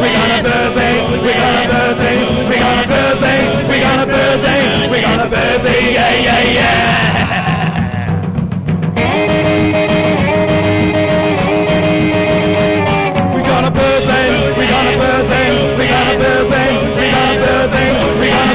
we 0.00 0.08
got 0.12 0.30
a 0.38 0.42
birthday, 0.42 0.94
we 1.24 1.32
got 1.32 1.64
a 1.64 1.68
birthday, 1.72 2.48
we 2.48 2.56
got 2.56 2.84
a 2.84 2.88
birthday, 2.88 3.68
we 3.68 3.80
got 3.80 3.98
a 3.98 4.06
birthday, 4.06 4.90
we 4.90 5.00
got 5.00 5.26
a 5.26 5.30
birthday, 5.30 5.94
yeah, 5.94 6.14
yeah, 6.26 6.42
yeah. 6.58 7.06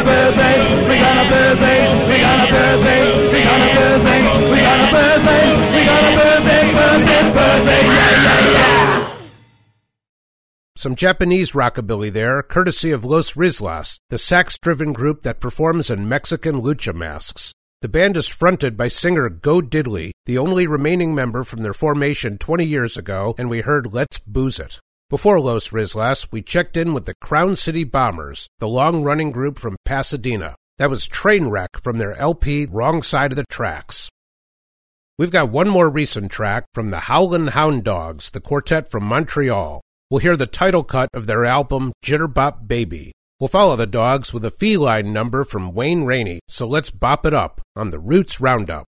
birthday, 0.04 0.88
we 0.90 0.98
got 0.98 1.26
a 1.26 1.30
birthday, 1.30 2.08
we 2.08 2.20
got 2.20 2.48
a 2.48 2.52
birthday, 2.52 3.21
Some 10.82 10.96
Japanese 10.96 11.52
rockabilly 11.52 12.12
there, 12.12 12.42
courtesy 12.42 12.90
of 12.90 13.06
Los 13.06 13.34
Rizlas, 13.36 14.00
the 14.10 14.18
sax 14.18 14.58
driven 14.58 14.94
group 14.94 15.22
that 15.22 15.40
performs 15.40 15.92
in 15.92 16.10
Mexican 16.10 16.60
lucha 16.60 16.92
masks. 16.92 17.54
The 17.84 17.88
band 17.88 18.18
is 18.18 18.28
fronted 18.28 18.76
by 18.76 18.88
singer 18.88 19.30
Go 19.30 19.62
Diddley, 19.62 20.10
the 20.26 20.40
only 20.40 20.66
remaining 20.66 21.14
member 21.14 21.44
from 21.44 21.62
their 21.62 21.76
formation 21.76 22.40
20 22.40 22.66
years 22.66 22.98
ago, 22.98 23.36
and 23.38 23.48
we 23.48 23.62
heard 23.62 23.94
Let's 23.94 24.18
Booze 24.26 24.60
It. 24.60 24.80
Before 25.08 25.40
Los 25.40 25.70
Rizlas, 25.70 26.28
we 26.32 26.42
checked 26.42 26.76
in 26.76 26.96
with 26.96 27.06
the 27.06 27.14
Crown 27.22 27.56
City 27.56 27.84
Bombers, 27.84 28.48
the 28.58 28.68
long 28.68 29.04
running 29.04 29.30
group 29.30 29.60
from 29.60 29.78
Pasadena. 29.86 30.56
That 30.80 30.90
was 30.90 31.08
Trainwreck 31.08 31.80
from 31.80 32.00
their 32.00 32.16
LP 32.16 32.66
Wrong 32.66 33.04
Side 33.04 33.34
of 33.34 33.36
the 33.36 33.46
Tracks. 33.52 34.10
We've 35.20 35.30
got 35.30 35.50
one 35.50 35.70
more 35.70 35.90
recent 35.90 36.32
track 36.32 36.66
from 36.74 36.90
the 36.90 37.02
Howlin' 37.02 37.50
Hound 37.50 37.84
Dogs, 37.84 38.32
the 38.32 38.42
quartet 38.42 38.90
from 38.90 39.04
Montreal. 39.04 39.84
We'll 40.12 40.20
hear 40.20 40.36
the 40.36 40.46
title 40.46 40.84
cut 40.84 41.08
of 41.14 41.26
their 41.26 41.46
album 41.46 41.94
Jitterbop 42.04 42.68
Baby. 42.68 43.14
We'll 43.40 43.48
follow 43.48 43.78
the 43.78 43.88
dogs 43.88 44.34
with 44.34 44.44
a 44.44 44.52
feline 44.52 45.14
number 45.14 45.46
from 45.46 45.74
Wayne 45.74 46.04
Rainey, 46.04 46.42
so 46.50 46.68
let's 46.68 46.92
bop 46.92 47.26
it 47.26 47.34
up 47.34 47.62
on 47.78 47.92
the 47.92 48.00
Roots 48.00 48.42
Roundup. 48.42 48.84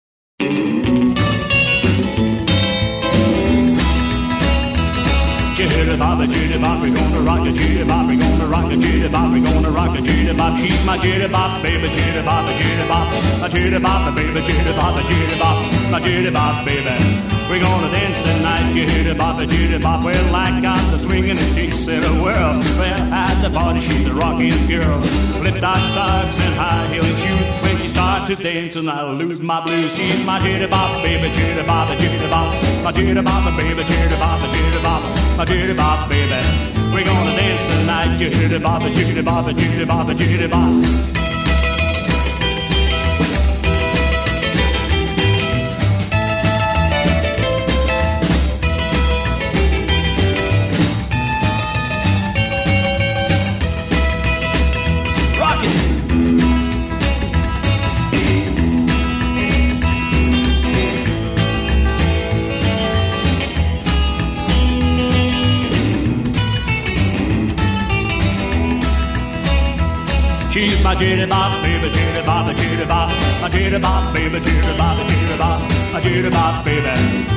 Jitterbop, 5.61 6.25
jitterbop, 6.25 6.81
we're 6.81 6.95
gonna 6.95 7.21
rock 7.21 7.45
the 7.45 7.53
jitterbop, 7.53 8.09
we're 8.09 8.19
gonna 8.19 8.47
rock 8.47 8.71
the 8.71 8.77
jitterbop, 8.77 9.35
we're 9.35 9.45
gonna 9.45 9.71
rock 9.71 9.95
the 9.95 10.01
jitterbop. 10.01 10.57
She's 10.57 10.85
my 10.87 10.97
jitterbop, 10.97 11.63
baby 11.63 11.89
jitterbop, 11.89 12.49
jitterbop, 12.57 13.41
my 13.43 13.49
jitterbop, 13.51 14.17
baby 14.17 14.41
jitterbop, 14.41 15.01
jitterbop, 15.03 15.91
my 15.91 16.01
jitterbop, 16.01 16.65
baby. 16.65 17.40
We 17.51 17.59
gonna 17.59 17.91
dance 17.91 18.17
tonight, 18.19 18.73
jitty 18.73 19.19
bop, 19.19 19.37
jitty 19.41 19.83
bop. 19.83 20.05
Well, 20.05 20.37
I 20.37 20.61
got 20.61 20.79
the 20.93 20.99
swinging 20.99 21.37
and 21.37 21.55
she 21.57 21.69
said, 21.73 22.05
oh, 22.05 22.23
well, 22.23 22.57
well, 22.79 23.01
at 23.13 23.43
the 23.43 23.51
party 23.51 23.81
she's 23.81 24.07
a 24.07 24.15
rocking 24.15 24.55
girl, 24.69 25.03
flip 25.03 25.61
top 25.61 25.83
socks 25.91 26.39
and 26.39 26.55
high 26.55 26.87
heeling 26.87 27.17
shoes. 27.17 27.63
When 27.63 27.77
she 27.79 27.89
start 27.89 28.29
to 28.29 28.37
dance 28.37 28.77
and 28.77 28.89
I 28.89 29.03
lose 29.11 29.41
my 29.41 29.65
blues, 29.65 29.93
she's 29.97 30.25
my 30.25 30.39
jitty 30.39 30.71
bop, 30.71 31.03
baby, 31.03 31.29
jitty 31.31 31.67
bop, 31.67 31.89
jitty 31.89 32.31
bop, 32.31 32.55
my 32.85 32.93
jitty 32.93 33.25
bop, 33.25 33.57
baby, 33.57 33.83
jitty 33.83 34.19
bop, 34.21 34.41
jitty 34.55 34.83
bop, 34.85 35.03
my 35.37 35.45
jitty 35.45 35.77
bop, 35.77 36.09
baby. 36.09 36.39
We 36.95 37.03
gonna 37.03 37.35
dance 37.35 37.63
tonight, 37.73 38.17
jitty 38.17 38.63
bop, 38.63 38.83
jitty 38.83 39.25
bop, 39.25 39.47
jitty 39.47 39.89
bop, 39.89 40.07
jitty 40.07 40.49
bop. 40.49 41.10
She's 70.51 70.83
my 70.83 70.97
jitty 70.97 71.29
bop, 71.29 71.63
baby, 71.63 71.89
jitty 71.91 72.27
bop, 72.27 72.47
jitty 72.49 72.89
bop, 72.89 73.09
my 73.41 73.49
jitty 73.49 73.81
bop, 73.81 74.13
baby, 74.13 74.41
jitty 74.41 74.77
bop, 74.77 74.99
jitty 74.99 75.39
bop, 75.39 75.61
my 75.93 76.01
jitty 76.01 76.31
bop, 76.31 76.65
baby. 76.65 76.91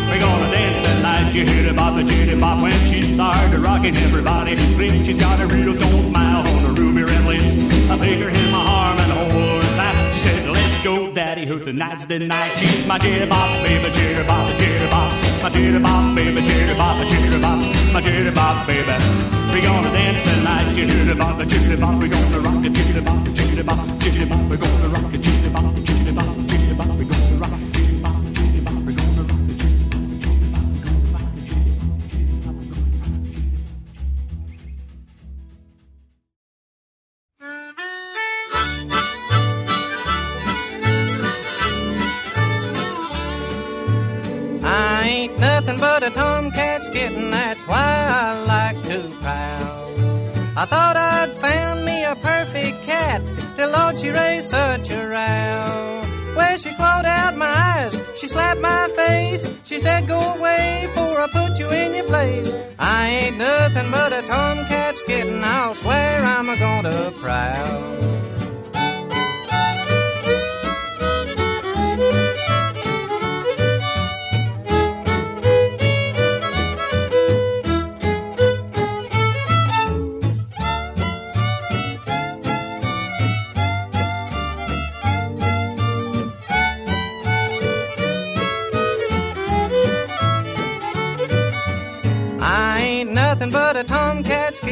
We 0.10 0.18
gonna 0.18 0.50
dance 0.50 0.80
tonight, 0.84 1.32
jitty 1.32 1.76
bop, 1.76 1.94
jitty 1.94 2.40
bop. 2.40 2.60
When 2.60 2.72
she 2.90 3.14
started 3.14 3.60
rocking, 3.60 3.96
everybody 3.98 4.56
thinks 4.56 5.06
she's 5.06 5.20
got 5.20 5.40
a 5.40 5.46
real 5.46 5.76
gold 5.78 6.06
smile 6.06 6.40
on 6.40 6.64
her 6.66 6.74
ruby 6.74 7.04
red 7.04 7.24
lips. 7.26 7.54
I 7.92 7.98
take 8.00 8.20
her 8.20 8.30
in 8.30 8.52
my 8.52 8.66
arm 8.66 8.98
and 8.98 9.12
hold 9.12 9.64
her 9.64 9.76
tight. 9.78 10.14
She 10.16 10.20
said, 10.22 10.50
"Let's 10.50 10.84
go, 10.84 11.12
daddy, 11.14 11.46
who 11.46 11.60
tonight's 11.60 12.06
the 12.06 12.18
night." 12.18 12.58
She's 12.58 12.84
my 12.88 12.98
jitty 12.98 13.30
bop, 13.30 13.62
baby, 13.62 13.92
jitty 13.92 14.26
bop, 14.26 14.50
jitty 14.58 14.90
bop, 14.90 15.12
my 15.44 15.52
jitty 15.52 15.84
bop, 15.84 16.16
baby, 16.16 16.42
jitty 16.42 16.76
bop, 16.76 16.98
jitty 16.98 17.40
bop, 17.40 17.60
my 17.94 18.02
jitty 18.02 18.34
bop, 18.34 18.66
baby. 18.66 19.43
We're 19.54 19.62
gonna 19.62 19.92
dance 19.94 20.20
tonight, 20.24 20.76
jiggity 20.76 21.16
bop, 21.16 21.40
jiggity 21.42 21.80
bop. 21.80 22.02
We're 22.02 22.10
gonna 22.10 22.40
rock 22.40 22.64
the 22.64 22.70
jiggity 22.70 23.06
bop, 23.06 23.24
jiggity 23.28 23.64
bop, 23.64 23.88
jiggity 24.00 24.28
bop. 24.28 24.50
We're 24.50 24.58
gonna 24.58 24.90
rock 24.90 25.12
the 25.12 25.18
jiggity 25.20 25.43
I 50.64 50.66
thought 50.66 50.96
I'd 50.96 51.30
found 51.42 51.84
me 51.84 52.06
a 52.06 52.16
perfect 52.16 52.84
cat 52.84 53.22
till 53.58 53.70
Lord 53.72 54.00
she 54.00 54.12
raised 54.12 54.48
such 54.48 54.90
a 54.92 55.08
row. 55.10 56.36
Well, 56.38 56.58
she 56.58 56.74
clawed 56.76 57.06
out 57.06 57.36
my 57.36 57.48
eyes, 57.48 58.00
she 58.16 58.30
slapped 58.30 58.62
my 58.62 58.88
face, 58.96 59.46
she 59.66 59.78
said, 59.82 60.08
Go 60.08 60.18
away, 60.18 60.88
for 60.94 61.20
I 61.20 61.28
put 61.34 61.60
you 61.60 61.70
in 61.70 61.94
your 61.94 62.06
place. 62.06 62.56
I 62.80 63.10
ain't 63.10 63.38
nothing 63.38 63.92
but 63.92 64.14
a 64.14 64.22
tomcat's 64.22 65.02
kitten, 65.02 65.44
I'll 65.44 65.76
swear 65.76 66.24
I'm 66.24 66.48
a 66.48 66.58
gonna 66.58 67.12
prowl. 67.20 68.14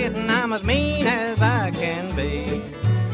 Kitten. 0.02 0.30
I'm 0.32 0.52
as 0.52 0.64
mean 0.64 1.06
as 1.06 1.44
I 1.44 1.70
can 1.70 2.16
be. 2.16 2.60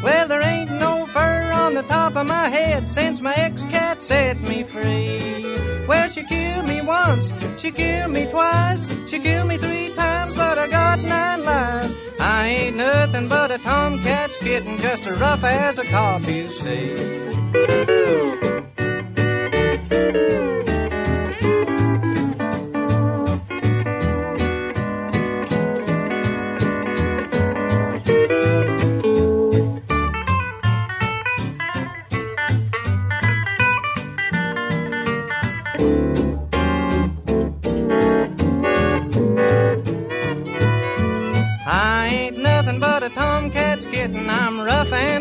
Well, 0.01 0.25
there 0.29 0.41
ain't 0.41 0.71
no 0.71 1.05
fur 1.07 1.51
on 1.51 1.73
the 1.73 1.83
top 1.83 2.15
of 2.15 2.25
my 2.25 2.47
head 2.47 2.89
since 2.89 3.19
my 3.19 3.33
ex-cat 3.33 4.01
set 4.01 4.39
me 4.39 4.63
free. 4.63 5.57
Well, 5.85 6.07
she 6.07 6.23
killed 6.23 6.65
me 6.65 6.81
once, 6.81 7.33
she 7.57 7.71
killed 7.71 8.11
me 8.11 8.25
twice, 8.29 8.87
she 9.05 9.19
killed 9.19 9.49
me 9.49 9.57
three 9.57 9.93
times, 9.95 10.33
but 10.35 10.57
I 10.57 10.67
got 10.67 10.99
nine 10.99 11.43
lives. 11.43 11.95
I 12.21 12.47
ain't 12.47 12.77
nothing 12.77 13.27
but 13.27 13.51
a 13.51 13.57
tomcat's 13.57 14.37
kitten, 14.37 14.77
just 14.79 15.07
as 15.07 15.19
rough 15.19 15.43
as 15.43 15.79
a 15.79 15.85
cop, 15.85 16.25
you 16.27 16.49
see. 16.49 18.66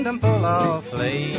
I'm 0.07 0.21
full 0.21 0.45
of 0.45 0.85
fleas. 0.85 1.37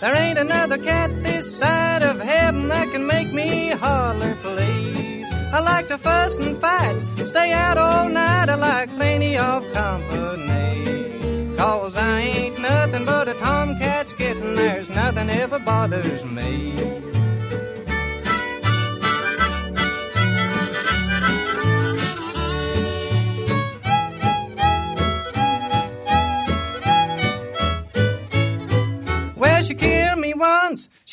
There 0.00 0.14
ain't 0.14 0.38
another 0.38 0.78
cat 0.78 1.10
this 1.24 1.58
side 1.58 2.04
of 2.04 2.20
heaven 2.20 2.68
that 2.68 2.92
can 2.92 3.04
make 3.04 3.32
me 3.32 3.70
holler, 3.70 4.36
please. 4.36 5.26
I 5.52 5.58
like 5.58 5.88
to 5.88 5.98
fuss 5.98 6.38
and 6.38 6.56
fight, 6.58 7.04
stay 7.24 7.52
out 7.52 7.76
all 7.76 8.08
night. 8.08 8.48
I 8.48 8.54
like 8.54 8.94
plenty 8.94 9.36
of 9.36 9.64
company. 9.72 11.56
Cause 11.56 11.96
I 11.96 12.20
ain't 12.20 12.60
nothing 12.60 13.04
but 13.04 13.26
a 13.26 13.34
tomcat's 13.34 14.12
kitten. 14.12 14.54
There's 14.54 14.88
nothing 14.88 15.28
ever 15.28 15.58
bothers 15.58 16.24
me. 16.24 17.13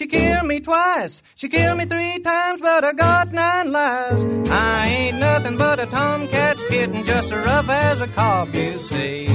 She 0.01 0.07
killed 0.07 0.47
me 0.47 0.59
twice, 0.59 1.21
she 1.35 1.47
killed 1.47 1.77
me 1.77 1.85
three 1.85 2.17
times, 2.19 2.59
but 2.59 2.83
I 2.83 2.91
got 2.93 3.31
nine 3.31 3.71
lives. 3.71 4.25
I 4.49 4.87
ain't 4.87 5.19
nothing 5.19 5.57
but 5.57 5.79
a 5.79 5.85
tomcat's 5.85 6.63
kitten, 6.67 7.05
just 7.05 7.31
as 7.31 7.45
rough 7.45 7.69
as 7.69 8.01
a 8.01 8.07
cob, 8.07 8.55
you 8.55 8.79
see. 8.79 9.27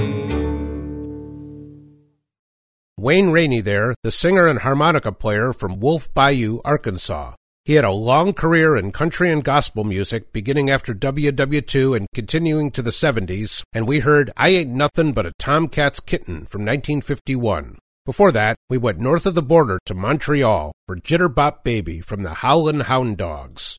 Wayne 2.98 3.30
Rainey 3.30 3.60
there, 3.60 3.94
the 4.02 4.10
singer 4.10 4.48
and 4.48 4.58
harmonica 4.58 5.12
player 5.12 5.52
from 5.52 5.78
Wolf 5.78 6.12
Bayou, 6.12 6.60
Arkansas. 6.64 7.34
He 7.64 7.74
had 7.74 7.84
a 7.84 7.92
long 7.92 8.32
career 8.32 8.76
in 8.76 8.90
country 8.90 9.30
and 9.30 9.44
gospel 9.44 9.84
music, 9.84 10.32
beginning 10.32 10.68
after 10.68 10.92
WW2 10.94 11.96
and 11.96 12.08
continuing 12.12 12.72
to 12.72 12.82
the 12.82 12.90
70s, 12.90 13.62
and 13.72 13.86
we 13.86 14.00
heard 14.00 14.32
I 14.36 14.48
Ain't 14.48 14.70
Nothing 14.70 15.12
But 15.12 15.26
a 15.26 15.32
Tomcat's 15.38 16.00
Kitten 16.00 16.44
from 16.46 16.62
1951. 16.62 17.78
Before 18.07 18.30
that, 18.30 18.54
we 18.70 18.78
went 18.78 19.00
north 19.00 19.26
of 19.26 19.34
the 19.34 19.42
border 19.42 19.80
to 19.84 19.92
Montreal 19.92 20.70
for 20.86 20.94
Jitterbop 20.94 21.64
Baby 21.64 22.00
from 22.00 22.22
the 22.22 22.34
Howlin' 22.34 22.82
Hound 22.82 23.16
Dogs. 23.16 23.78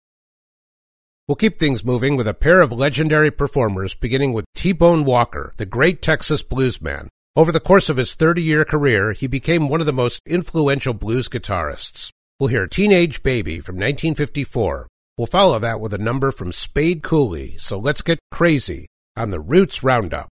We'll 1.30 1.38
keep 1.38 1.58
things 1.58 1.86
moving 1.86 2.18
with 2.18 2.28
a 2.28 2.34
pair 2.34 2.60
of 2.60 2.74
legendary 2.74 3.32
performers, 3.32 3.96
beginning 3.96 4.34
with 4.34 4.44
T-Bone 4.54 5.06
Walker, 5.06 5.54
the 5.56 5.66
great 5.66 6.02
Texas 6.02 6.44
bluesman. 6.44 7.08
Over 7.38 7.54
the 7.54 7.62
course 7.62 7.88
of 7.88 7.96
his 7.96 8.18
30-year 8.18 8.66
career, 8.66 9.14
he 9.14 9.28
became 9.28 9.70
one 9.70 9.80
of 9.80 9.86
the 9.86 9.94
most 9.94 10.20
influential 10.26 10.94
blues 10.94 11.30
guitarists. 11.30 12.10
We'll 12.38 12.50
hear 12.50 12.68
Teenage 12.68 13.24
Baby 13.24 13.62
from 13.62 13.76
1954. 13.76 14.88
We'll 15.18 15.28
follow 15.28 15.58
that 15.60 15.80
with 15.80 15.94
a 15.94 15.98
number 15.98 16.32
from 16.32 16.52
Spade 16.52 17.02
Cooley, 17.02 17.56
so 17.60 17.80
let's 17.80 18.02
get 18.02 18.20
crazy 18.32 18.88
on 19.16 19.30
the 19.30 19.40
Roots 19.40 19.84
Roundup. 19.84 20.28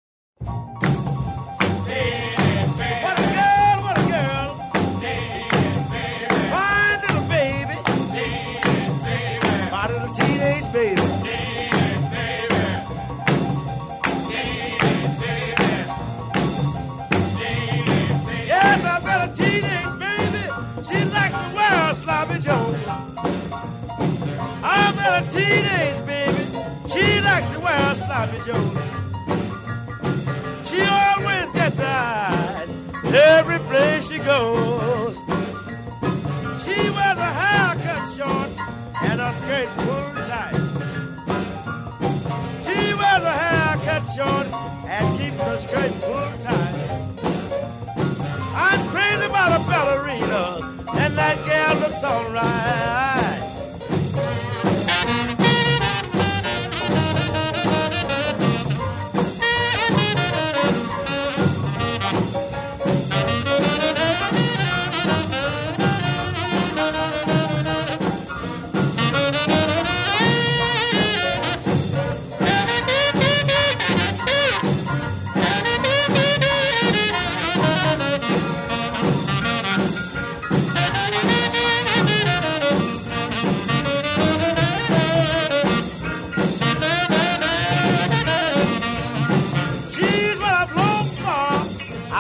Bet 25.11 25.23
a 25.23 25.31
teenage 25.31 26.05
baby. 26.05 26.43
She 26.93 27.19
likes 27.19 27.47
to 27.47 27.59
wear 27.59 27.91
a 27.91 27.95
sloppy 27.95 28.39
joe. 28.45 28.71
She 30.63 30.81
always 30.83 31.51
gets 31.51 31.79
eyes 31.79 32.69
every 33.13 33.59
place 33.59 34.09
she 34.09 34.19
goes. 34.19 35.17
She 36.63 36.77
wears 36.95 37.19
her 37.25 37.33
hair 37.41 37.75
cut 37.83 38.03
short 38.15 38.49
and 39.01 39.19
her 39.19 39.33
skirt 39.33 39.69
pulled 39.83 40.25
tight. 40.31 40.55
She 42.65 42.93
wears 42.93 43.23
her 43.29 43.37
hair 43.43 43.75
cut 43.85 44.03
short 44.15 44.47
and 44.87 45.19
keeps 45.19 45.43
her 45.43 45.57
skirt 45.57 45.91
pulled 46.03 46.39
tight. 46.39 46.87
I'm 48.55 48.87
crazy 48.87 49.25
about 49.25 49.59
a 49.59 49.63
ballerina, 49.65 50.43
and 51.01 51.13
that 51.17 51.37
gal 51.45 51.75
looks 51.81 52.01
alright. 52.01 53.50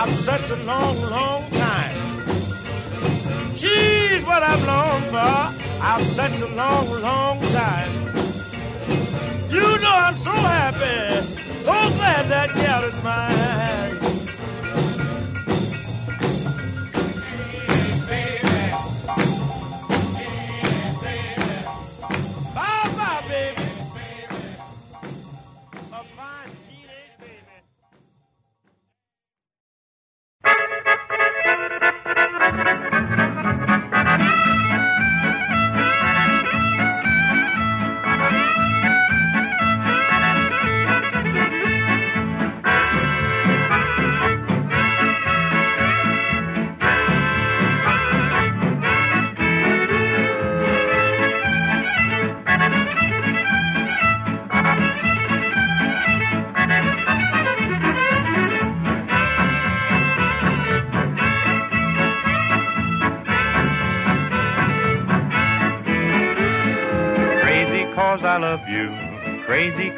I've 0.03 0.15
such 0.15 0.49
a 0.49 0.55
long, 0.63 0.99
long 1.11 1.47
time. 1.51 1.95
She's 3.55 4.25
what 4.25 4.41
I've 4.41 4.65
longed 4.65 5.05
for. 5.05 5.53
I've 5.79 6.07
such 6.07 6.41
a 6.41 6.47
long, 6.47 6.89
long 7.01 7.39
time. 7.51 7.91
You 9.51 9.61
know 9.79 9.93
I'm 9.93 10.17
so 10.17 10.31
happy, 10.31 11.23
so 11.61 11.71
glad 11.71 12.27
that 12.31 12.49
gal 12.55 12.83
is 12.83 13.03
mine. 13.03 14.00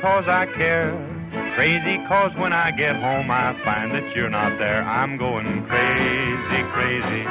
Cause 0.04 0.28
I 0.28 0.46
care, 0.60 0.92
crazy 1.56 1.96
cause 2.12 2.36
when 2.36 2.52
I 2.52 2.72
get 2.76 2.92
home 3.00 3.32
I 3.32 3.56
find 3.64 3.96
that 3.96 4.04
you're 4.14 4.30
not 4.30 4.60
there. 4.60 4.84
I'm 4.84 5.16
going 5.16 5.64
crazy, 5.64 6.60
crazy, 6.76 7.24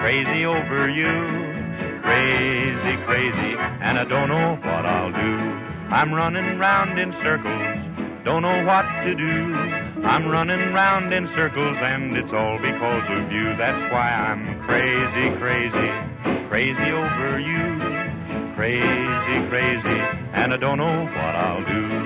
crazy 0.00 0.48
over 0.48 0.88
you, 0.88 1.12
crazy, 2.00 2.96
crazy, 3.04 3.52
and 3.60 4.00
I 4.00 4.04
don't 4.08 4.32
know 4.32 4.56
what 4.56 4.86
I'll 4.88 5.12
do. 5.12 5.34
I'm 5.92 6.14
running 6.14 6.56
round 6.56 6.98
in 6.98 7.12
circles, 7.20 8.24
don't 8.24 8.40
know 8.40 8.64
what 8.64 8.88
to 9.04 9.12
do. 9.12 9.36
I'm 10.08 10.24
running 10.24 10.72
round 10.72 11.12
in 11.12 11.28
circles 11.36 11.76
and 11.76 12.16
it's 12.16 12.32
all 12.32 12.56
because 12.56 13.04
of 13.20 13.32
you. 13.32 13.52
That's 13.60 13.92
why 13.92 14.08
I'm 14.08 14.64
crazy, 14.64 15.28
crazy, 15.36 16.48
crazy 16.48 16.88
over 16.88 17.38
you. 17.38 18.14
Crazy, 18.56 19.48
crazy, 19.50 19.98
and 20.32 20.54
I 20.54 20.56
don't 20.56 20.78
know 20.78 21.04
what 21.04 21.34
I'll 21.34 21.64
do. 21.66 22.03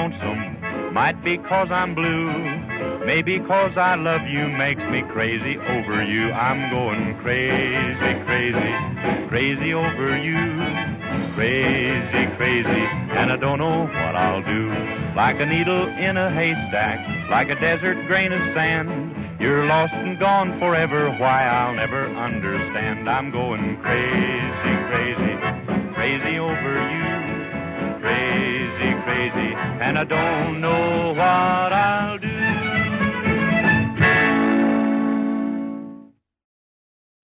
Lonesome, 0.00 0.94
might 0.94 1.22
be 1.22 1.36
cause 1.36 1.68
I'm 1.70 1.94
blue, 1.94 2.32
maybe 3.04 3.38
cause 3.40 3.76
I 3.76 3.96
love 3.96 4.22
you 4.22 4.48
makes 4.48 4.80
me 4.88 5.02
crazy 5.12 5.58
over 5.58 6.02
you. 6.02 6.32
I'm 6.32 6.70
going 6.70 7.20
crazy, 7.20 8.24
crazy, 8.24 9.28
crazy 9.28 9.74
over 9.74 10.16
you. 10.16 10.40
Crazy, 11.36 12.22
crazy, 12.36 12.82
and 13.12 13.30
I 13.30 13.36
don't 13.36 13.58
know 13.58 13.84
what 13.84 14.16
I'll 14.16 14.42
do. 14.42 14.72
Like 15.14 15.36
a 15.38 15.46
needle 15.46 15.88
in 15.88 16.16
a 16.16 16.32
haystack, 16.32 17.28
like 17.30 17.48
a 17.50 17.60
desert 17.60 18.06
grain 18.06 18.32
of 18.32 18.40
sand. 18.54 19.38
You're 19.38 19.66
lost 19.66 19.92
and 19.92 20.18
gone 20.18 20.58
forever, 20.58 21.10
why 21.18 21.46
I'll 21.46 21.74
never 21.74 22.06
understand. 22.06 23.08
I'm 23.08 23.30
going 23.30 23.76
crazy, 23.82 24.74
crazy, 24.88 25.94
crazy 25.94 26.38
over 26.38 26.90
you 26.90 27.19
crazy, 28.00 28.90
crazy, 29.04 29.54
and 29.80 29.98
I 29.98 30.04
don't 30.04 30.60
know 30.60 31.12
what 31.12 31.72
I'll 31.72 32.18
do. 32.18 32.28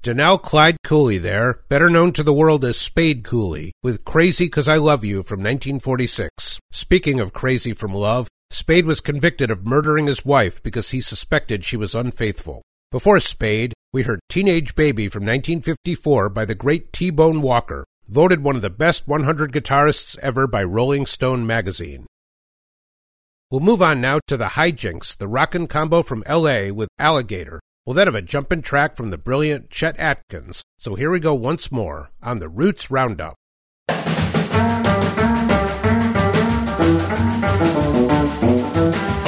Donnell 0.03 0.39
Clyde 0.39 0.77
Cooley 0.85 1.19
there, 1.19 1.63
better 1.69 1.91
known 1.91 2.13
to 2.13 2.23
the 2.23 2.33
world 2.33 2.65
as 2.65 2.77
Spade 2.77 3.25
Cooley, 3.25 3.73
with 3.83 4.05
Crazy 4.05 4.49
'Cause 4.49 4.69
I 4.69 4.77
Love 4.77 5.05
You 5.05 5.25
from 5.25 5.43
1946. 5.43 6.61
Speaking 6.71 7.19
of 7.19 7.33
crazy 7.33 7.73
from 7.73 7.93
love, 7.93 8.29
Spade 8.53 8.87
was 8.87 9.01
convicted 9.01 9.51
of 9.51 9.67
murdering 9.67 10.07
his 10.07 10.25
wife 10.25 10.63
because 10.63 10.91
he 10.91 11.01
suspected 11.01 11.65
she 11.65 11.77
was 11.77 11.97
unfaithful. 11.97 12.63
Before 12.93 13.19
Spade, 13.19 13.75
we 13.93 14.03
heard 14.05 14.21
Teenage 14.29 14.77
Baby 14.77 15.09
from 15.09 15.25
1954 15.25 16.29
by 16.29 16.45
the 16.45 16.55
great 16.55 16.93
T-Bone 16.93 17.43
Walker, 17.43 17.85
voted 18.09 18.43
one 18.43 18.57
of 18.57 18.63
the 18.63 18.71
best 18.71 19.09
100 19.09 19.53
guitarists 19.53 20.19
ever 20.19 20.47
by 20.47 20.63
Rolling 20.63 21.07
Stone 21.07 21.47
magazine. 21.47 22.07
We'll 23.51 23.61
move 23.61 23.83
on 23.83 24.01
now 24.01 24.21
to 24.27 24.37
the 24.37 24.51
Hijinks, 24.51 25.17
the 25.17 25.29
rockin' 25.29 25.67
combo 25.67 26.03
from 26.03 26.25
LA 26.29 26.73
with 26.73 26.89
Alligator. 26.99 27.61
We'll 27.85 27.95
then 27.95 28.09
have 28.09 28.15
a 28.15 28.23
jumpin' 28.23 28.63
track 28.63 28.97
from 28.97 29.11
the 29.11 29.19
brilliant 29.19 29.71
Chet 29.71 29.99
Atkins. 29.99 30.65
So 30.79 30.95
here 30.95 31.11
we 31.11 31.21
go 31.21 31.35
once 31.35 31.71
more 31.71 32.11
on 32.23 32.39
the 32.39 32.49
Roots 32.49 32.91
Roundup. 32.91 33.35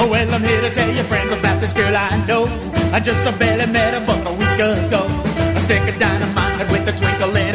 Oh, 0.01 0.07
well, 0.11 0.33
I'm 0.33 0.43
here 0.43 0.61
to 0.61 0.71
tell 0.71 0.93
you, 0.93 1.03
friends, 1.03 1.31
about 1.31 1.61
this 1.61 1.73
girl 1.73 1.95
I 1.95 2.25
know. 2.25 2.45
I 2.91 2.99
just 2.99 3.23
barely 3.39 3.71
met 3.71 3.93
her 3.93 4.05
but 4.05 4.27
a 4.27 4.31
week 4.33 4.59
ago. 4.59 5.07
A 5.55 5.59
stick 5.59 5.87
of 5.87 5.99
dynamite 5.99 6.71
with 6.71 6.87
a 6.87 6.91
twinkle 6.91 7.35
in 7.35 7.48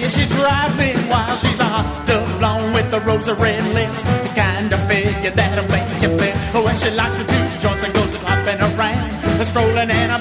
you, 0.00 0.08
she 0.08 0.24
drives 0.26 0.76
me 0.76 0.94
wild. 1.10 1.38
She's 1.40 1.60
a 1.60 1.64
hot 1.64 2.06
blonde 2.38 2.74
with 2.74 2.90
the 2.90 3.00
rose 3.00 3.28
of 3.28 3.40
red 3.40 3.62
lips. 3.74 4.02
The 4.02 4.32
kind 4.34 4.72
of 4.72 4.80
figure 4.88 5.30
that'll 5.30 5.68
make 5.68 5.88
you 6.02 6.10
feel. 6.18 6.36
Oh, 6.54 6.62
well, 6.64 6.78
she 6.78 6.90
likes 6.90 7.18
to 7.18 7.24
do 7.24 7.38
joints 7.60 7.84
and 7.84 7.92
goes 7.94 8.16
hopping 8.22 8.60
around. 8.60 9.18
Strolling 9.44 9.90
and 9.90 10.12
a 10.12 10.18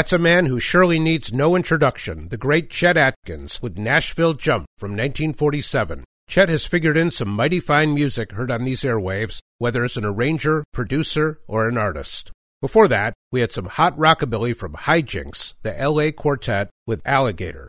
That's 0.00 0.14
a 0.14 0.18
man 0.18 0.46
who 0.46 0.58
surely 0.60 0.98
needs 0.98 1.30
no 1.30 1.54
introduction, 1.54 2.30
the 2.30 2.38
great 2.38 2.70
Chet 2.70 2.96
Atkins 2.96 3.60
with 3.60 3.76
Nashville 3.76 4.32
Jump 4.32 4.64
from 4.78 4.92
1947. 4.92 6.04
Chet 6.26 6.48
has 6.48 6.64
figured 6.64 6.96
in 6.96 7.10
some 7.10 7.28
mighty 7.28 7.60
fine 7.60 7.92
music 7.92 8.32
heard 8.32 8.50
on 8.50 8.64
these 8.64 8.80
airwaves, 8.80 9.40
whether 9.58 9.84
as 9.84 9.98
an 9.98 10.06
arranger, 10.06 10.64
producer, 10.72 11.40
or 11.46 11.68
an 11.68 11.76
artist. 11.76 12.32
Before 12.62 12.88
that, 12.88 13.12
we 13.30 13.42
had 13.42 13.52
some 13.52 13.66
hot 13.66 13.94
rockabilly 13.98 14.56
from 14.56 14.72
Hijinks, 14.72 15.52
the 15.62 15.72
LA 15.72 16.12
Quartet, 16.12 16.70
with 16.86 17.02
Alligator. 17.04 17.68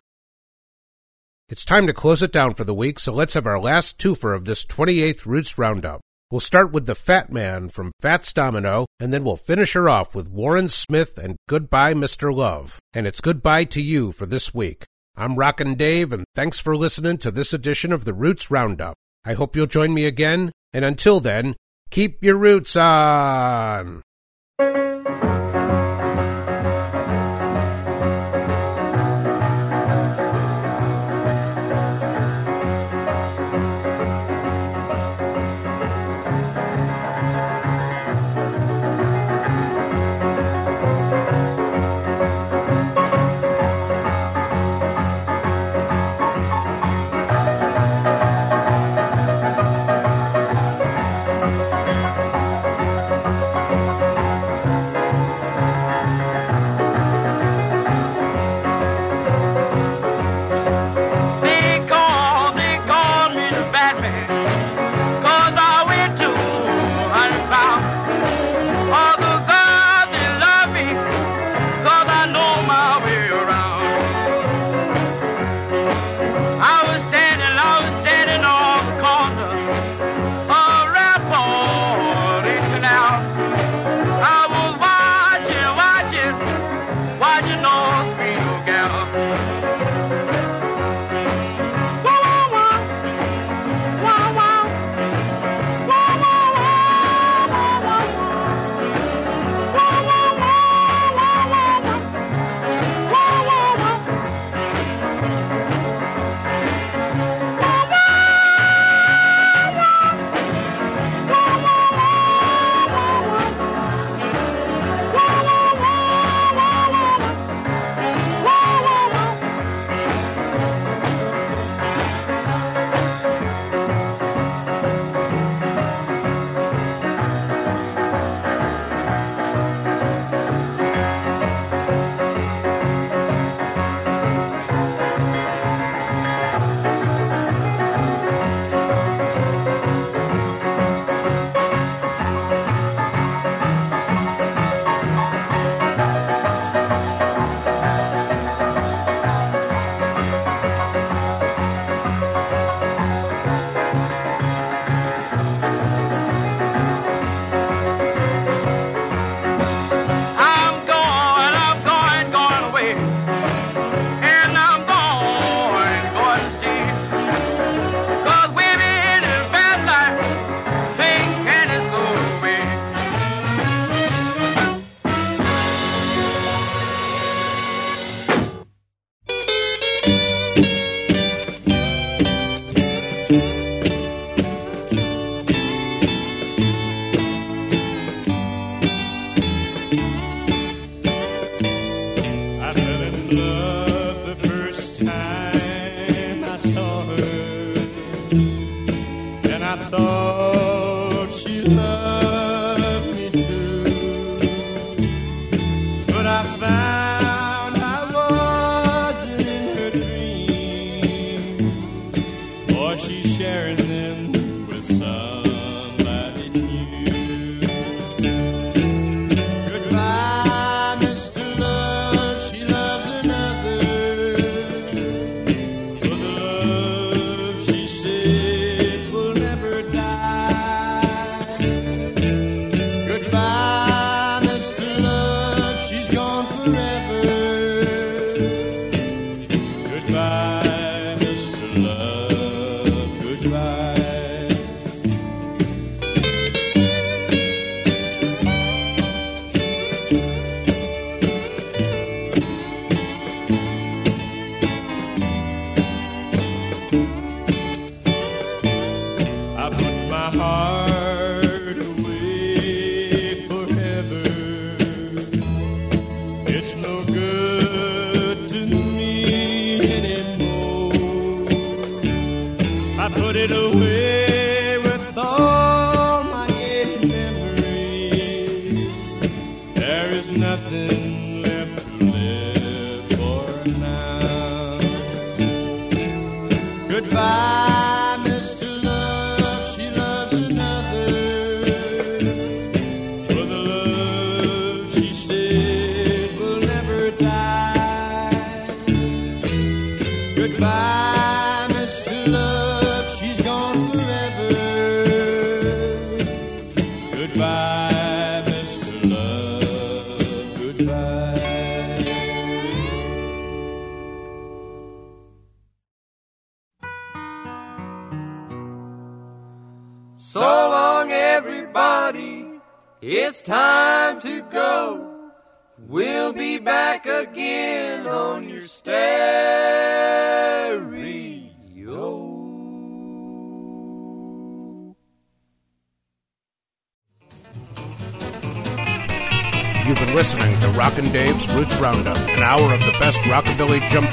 It's 1.49 1.65
time 1.65 1.85
to 1.87 1.93
close 1.93 2.23
it 2.23 2.31
down 2.31 2.53
for 2.53 2.63
the 2.63 2.73
week, 2.73 2.99
so 2.99 3.11
let's 3.11 3.33
have 3.33 3.45
our 3.45 3.59
last 3.59 3.97
twofer 3.97 4.33
of 4.33 4.45
this 4.45 4.65
28th 4.65 5.25
Roots 5.25 5.57
Roundup. 5.57 5.99
We'll 6.31 6.39
start 6.39 6.71
with 6.71 6.85
the 6.85 6.95
Fat 6.95 7.29
Man 7.29 7.67
from 7.67 7.91
Fats 7.99 8.31
Domino, 8.31 8.85
and 9.01 9.11
then 9.11 9.25
we'll 9.25 9.35
finish 9.35 9.73
her 9.73 9.89
off 9.89 10.15
with 10.15 10.29
Warren 10.29 10.69
Smith 10.69 11.17
and 11.17 11.35
Goodbye, 11.49 11.93
Mr. 11.93 12.33
Love. 12.33 12.79
And 12.93 13.05
it's 13.05 13.19
goodbye 13.19 13.65
to 13.65 13.81
you 13.81 14.13
for 14.13 14.25
this 14.25 14.53
week. 14.53 14.85
I'm 15.17 15.35
Rockin' 15.35 15.75
Dave, 15.75 16.13
and 16.13 16.23
thanks 16.33 16.57
for 16.57 16.77
listening 16.77 17.17
to 17.17 17.31
this 17.31 17.51
edition 17.51 17.91
of 17.91 18.05
the 18.05 18.13
Roots 18.13 18.49
Roundup. 18.49 18.95
I 19.25 19.33
hope 19.33 19.57
you'll 19.57 19.67
join 19.67 19.93
me 19.93 20.05
again, 20.05 20.53
and 20.71 20.85
until 20.85 21.19
then, 21.19 21.57
keep 21.89 22.23
your 22.23 22.37
roots 22.37 22.77
on! 22.77 24.01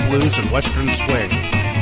Blues, 0.08 0.38
and 0.38 0.50
western 0.50 0.88
swing. 0.88 1.30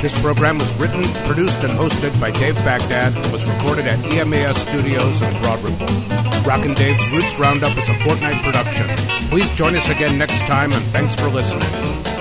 This 0.03 0.13
program 0.21 0.59
was 0.59 0.73
written, 0.75 1.03
produced, 1.25 1.59
and 1.65 1.73
hosted 1.73 2.19
by 2.21 2.31
Dave 2.31 2.55
Baghdad 2.57 3.17
and 3.17 3.33
was 3.33 3.45
recorded 3.45 3.87
at 3.87 3.99
EMAS 4.01 4.57
Studios 4.69 5.23
in 5.23 5.41
Broad 5.41 5.63
Ripple. 5.65 5.87
Rockin' 6.43 6.75
Dave's 6.75 7.11
Roots 7.11 7.39
Roundup 7.39 7.77
is 7.77 7.89
a 7.89 7.95
fortnight 8.05 8.43
production. 8.43 8.87
Please 9.31 9.51
join 9.53 9.75
us 9.75 9.89
again 9.89 10.19
next 10.19 10.39
time, 10.41 10.73
and 10.73 10.85
thanks 10.87 11.15
for 11.15 11.29
listening. 11.29 12.16